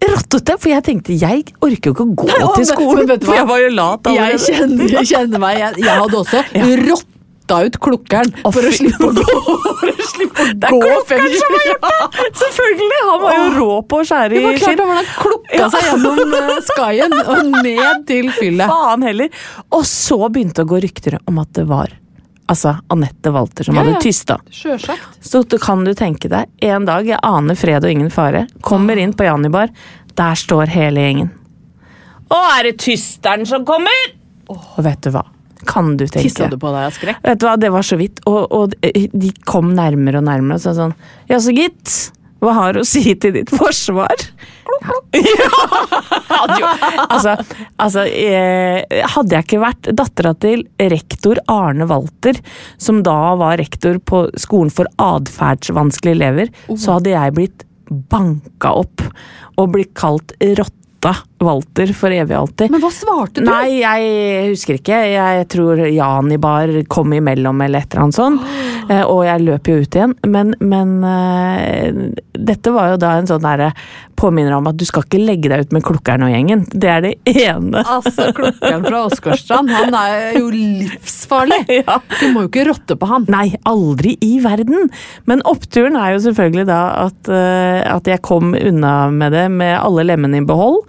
[0.00, 3.06] rottete, for jeg tenkte jeg orker jo ikke å gå Nei, til skolen.
[3.10, 4.58] men for jeg var jo lat Jeg allerede.
[4.58, 6.44] kjenner, jeg kjenner meg, jeg, jeg hadde også
[6.90, 9.24] rotta bytta ut klukkeren for å slippe å gå.
[9.26, 11.86] For å slippe å Det er klukkeren som har gjort
[12.16, 12.28] det!
[12.42, 13.00] Selvfølgelig!
[13.10, 16.36] Han var jo rå på å skjære Det var klart han var klukka seg gjennom
[16.36, 18.70] uh, skyen og ned til fyllet.
[18.74, 19.42] Faen heller.
[19.74, 21.94] Og så begynte det å gå rykter om at det var
[22.50, 24.40] altså Anette Walter som Ja, hadde tysta.
[24.50, 25.18] Sjølsagt.
[25.22, 28.98] Så du- kan du tenke deg, en dag, jeg aner fred og ingen fare, kommer
[28.98, 29.70] inn på Janibar,
[30.18, 31.30] der står hele gjengen.
[32.30, 34.10] Å, er det tysteren som kommer?
[34.50, 35.24] Og vet du hva?
[35.66, 36.24] Kan du tenke?
[36.28, 37.18] Tissa du på deg av skrekk?
[37.22, 38.20] Vet du hva, det var så vidt.
[38.30, 40.56] Og, og de kom nærmere og nærmere.
[40.56, 40.94] Og Så sånn
[41.28, 42.10] Ja, så gitt.
[42.40, 44.16] Hva har du å si til ditt forsvar?
[45.20, 45.48] Ja,
[46.30, 46.68] hadde Ja.
[47.10, 47.32] altså,
[47.82, 52.38] altså eh, Hadde jeg ikke vært dattera til rektor Arne Walter,
[52.78, 59.02] som da var rektor på skolen for atferdsvanskelige elever, så hadde jeg blitt banka opp
[59.58, 62.72] og blitt kalt rotta Walter for evig og alltid.
[62.74, 63.46] Men hva svarte du?
[63.48, 64.98] Nei, jeg husker ikke.
[65.08, 68.44] Jeg tror Janibar kom imellom eller et eller annet sånt.
[68.44, 68.66] Oh.
[69.14, 70.12] Og jeg løp jo ut igjen.
[70.26, 72.00] Men, men eh,
[72.34, 73.70] dette var jo da en sånn derre
[74.20, 76.64] påminner om at du skal ikke legge deg ut med klukkeren og gjengen.
[76.74, 77.80] Det er det ene.
[77.80, 81.62] Altså, Klukkeren fra Åsgårdstrand, han er jo livsfarlig.
[81.80, 81.96] Ja.
[82.20, 83.24] Du må jo ikke rotte på han.
[83.32, 84.90] Nei, aldri i verden!
[85.30, 89.78] Men oppturen er jo selvfølgelig da at, eh, at jeg kom unna med det med
[89.78, 90.82] alle lemmene i behold.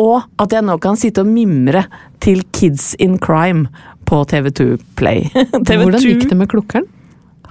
[0.00, 1.84] Og at jeg nå kan sitte og mimre
[2.24, 3.68] til Kids in Crime
[4.08, 5.28] på TV2 Play.
[5.66, 6.88] TV2, Hvordan gikk det med klukkeren?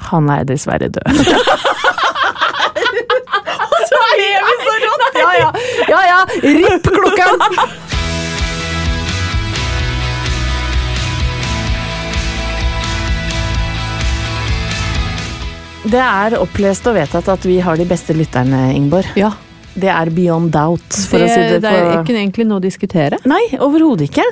[0.09, 1.07] Han er dessverre død.
[3.69, 5.17] Og så lever vi så rått!
[5.21, 5.49] Ja ja,
[5.93, 6.19] ja, ja.
[6.43, 7.39] ripp klukkeren!
[15.83, 19.09] Det er opplest og vedtatt at vi har de beste lytterne, Ingeborg.
[19.19, 19.33] Ja,
[19.73, 22.63] Det er beyond doubt, for det, å si det det er ikke egentlig noe å
[22.63, 23.17] diskutere.
[23.29, 24.25] Nei, overhodet ikke.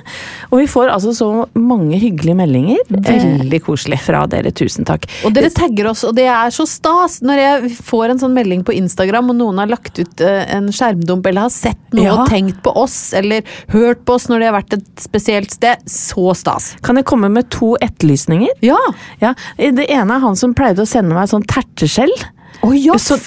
[0.52, 2.82] Og vi får altså så mange hyggelige meldinger.
[2.92, 3.98] Veldig koselig.
[4.06, 5.08] Fra dere, tusen takk.
[5.26, 8.62] Og dere tagger oss, og det er så stas når jeg får en sånn melding
[8.68, 12.14] på Instagram, og noen har lagt ut eh, en skjermdump, eller har sett noe Ja.
[12.22, 13.42] og tenkt på oss, eller
[13.74, 15.82] hørt på oss når de har vært et spesielt sted.
[15.90, 16.76] Så stas.
[16.86, 18.54] Kan jeg komme med to etterlysninger?
[18.66, 18.78] Ja!
[19.22, 22.14] Ja, Det ene er han som pleide å sende meg sånn terteskjell.
[22.62, 23.18] Å ja, Så-!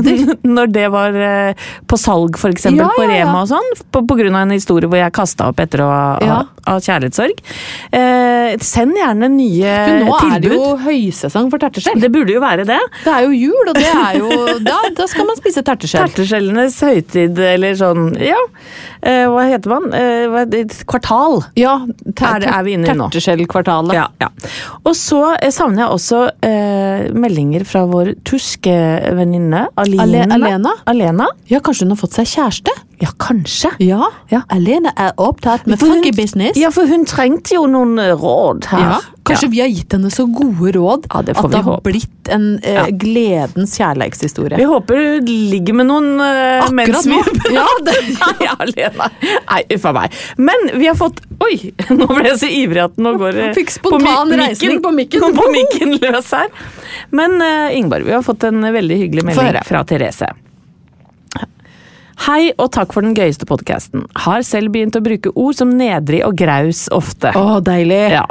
[0.56, 3.06] Når det var eh, på salg, eksempel, Ja, på.
[3.10, 3.70] Rema og sånn.
[3.90, 6.38] På, på grunn av en historie hvor jeg kasta opp etter å ha,
[6.70, 7.40] av kjærlighetssorg.
[7.94, 10.06] Eh, send gjerne nye tilbud.
[10.08, 11.98] nå er det jo høysesong for terteskjell.
[12.04, 12.78] Det burde jo være det.
[13.04, 14.30] Det er jo jul, og det er jo
[14.64, 16.06] Da, da skal man spise terteskjell.
[16.12, 18.38] Terteskjellenes høytid, eller sånn Ja,
[19.02, 19.90] eh, hva heter man?
[19.96, 20.46] Eh, hva-
[20.94, 21.40] kvartal.
[21.58, 21.80] Ja,
[22.14, 23.08] Er er vi inne i nå?
[23.10, 23.96] terteskjellkvartalet.
[23.98, 24.30] Ja, ja.
[24.84, 28.83] Og så eh, savner jeg også eh, meldinger fra vår tyske
[29.18, 30.26] venninne Aline.
[30.34, 30.74] Alena?
[30.90, 31.28] Alena?
[31.50, 32.74] Ja, kanskje hun har fått seg kjæreste?
[33.02, 33.70] Ja, kanskje.
[33.82, 34.06] Ja.
[34.30, 34.42] Ja.
[34.54, 36.56] Alene er opptatt med funky business.
[36.56, 38.84] Ja, for hun trengte jo noen eh, råd her.
[38.94, 41.88] Ja, Kanskje vi har gitt henne så gode råd Ja, det at det har håpe.
[41.88, 42.84] blitt en eh, Ja.
[42.92, 44.58] gledens kjærlighetshistorie.
[44.60, 47.18] Vi håper du ligger med noen uh, mens vi.
[47.56, 47.94] Ja, det,
[48.44, 49.08] ja, alene.
[49.48, 50.14] Nei, uff a meg.
[50.36, 51.72] Men vi har fått Oi!
[51.98, 55.24] Nå ble jeg så ivrig at nå går det Fikk spontan reisning på mikken.
[55.34, 56.52] på mikken løs her.
[57.10, 60.30] Men uh, Ingeborg, vi har fått en veldig hyggelig melding fra Therese.
[62.22, 64.04] Hei og takk for den gøyeste podkasten.
[64.22, 67.32] Har selv begynt å bruke ord som nedrig og graus ofte.
[67.34, 68.00] Å, deilig.
[68.14, 68.22] Ja.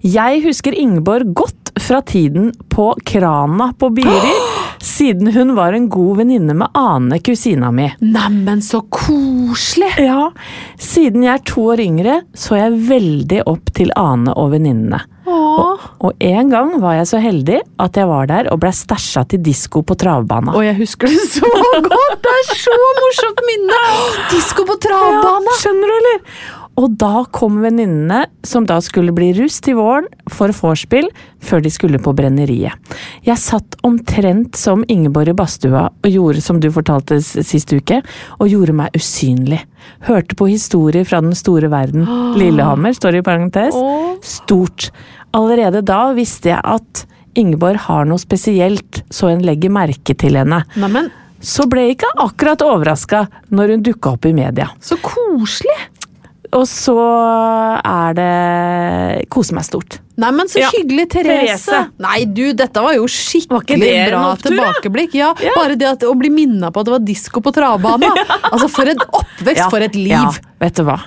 [0.00, 4.34] Jeg husker Ingeborg godt fra tiden på Krana på Biri,
[4.84, 7.88] siden hun var en god venninne med Ane, kusina mi.
[8.00, 9.92] Neimen, så koselig!
[10.02, 10.30] Ja,
[10.78, 15.02] siden jeg er to år yngre, så jeg veldig opp til Ane og venninnene.
[15.28, 19.24] Og, Og en gang var jeg så heldig at jeg var der og ble stæsja
[19.28, 20.54] til disko på travbana.
[20.56, 21.50] Og jeg husker det så
[21.84, 21.90] godt!
[22.24, 23.80] Det er så morsomt minne!
[24.32, 25.52] Disko på travbana!
[25.52, 26.22] Ja, skjønner du, eller?
[26.78, 31.08] Og da kom venninnene, som da skulle bli russ til våren, for vorspiel
[31.42, 32.76] før de skulle på brenneriet.
[33.26, 37.98] Jeg satt omtrent som Ingeborg i badstua og gjorde som du fortalte sist uke,
[38.38, 39.60] og gjorde meg usynlig.
[40.06, 42.06] Hørte på historier fra den store verden.
[42.40, 43.74] Lillehammer, står i parentes.
[44.22, 44.92] Stort.
[45.34, 47.04] Allerede da visste jeg at
[47.38, 50.62] Ingeborg har noe spesielt, så en legger merke til henne.
[50.78, 54.70] Neimen, Så ble jeg ikke akkurat overraska når hun dukka opp i media.
[54.82, 55.76] så koselig!
[56.56, 56.94] Og så
[57.84, 59.98] er det Kose meg stort.
[60.18, 60.70] Neimen, så Ja.
[60.72, 61.10] Therese.
[61.12, 61.82] Therese.
[62.02, 65.14] Nei, du, dette var jo skikkelig var bra opptur, tilbakeblikk.
[65.14, 65.52] Ja, Ja.
[65.54, 68.14] Bare det at, å bli minna på at det var disko på travbana.
[68.52, 70.40] Altså, for en oppvekst, for et liv!
[70.58, 70.98] Vet du hva.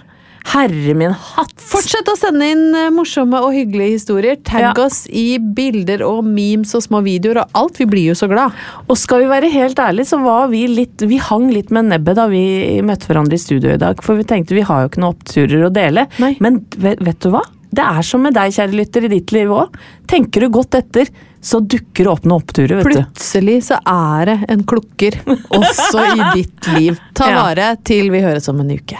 [0.52, 1.54] Herre min hatt!
[1.72, 4.40] Fortsett å sende inn eh, morsomme og hyggelige historier.
[4.48, 4.72] Tagg Ja.
[4.86, 7.80] oss i bilder og memes og små videoer og alt.
[7.80, 8.52] Vi blir jo så glad.
[8.88, 12.20] Og skal vi være helt ærlige, så var vi litt Vi hang litt med nebbet
[12.20, 14.02] da vi møtte hverandre i studio i dag.
[14.04, 16.08] For vi tenkte vi har jo ikke noen oppturer å dele.
[16.20, 16.36] Nei.
[16.44, 17.46] Men vet, vet du hva?
[17.72, 19.78] det er som med deg, kjære lytter, i ditt liv òg.
[20.12, 21.08] Tenker du godt etter,
[21.40, 22.98] så dukker det opp noen oppturer, vet du.
[23.00, 25.16] Plutselig så er det en klukker
[25.56, 27.00] også i ditt liv.
[27.16, 29.00] Ta vare til vi høres om en uke.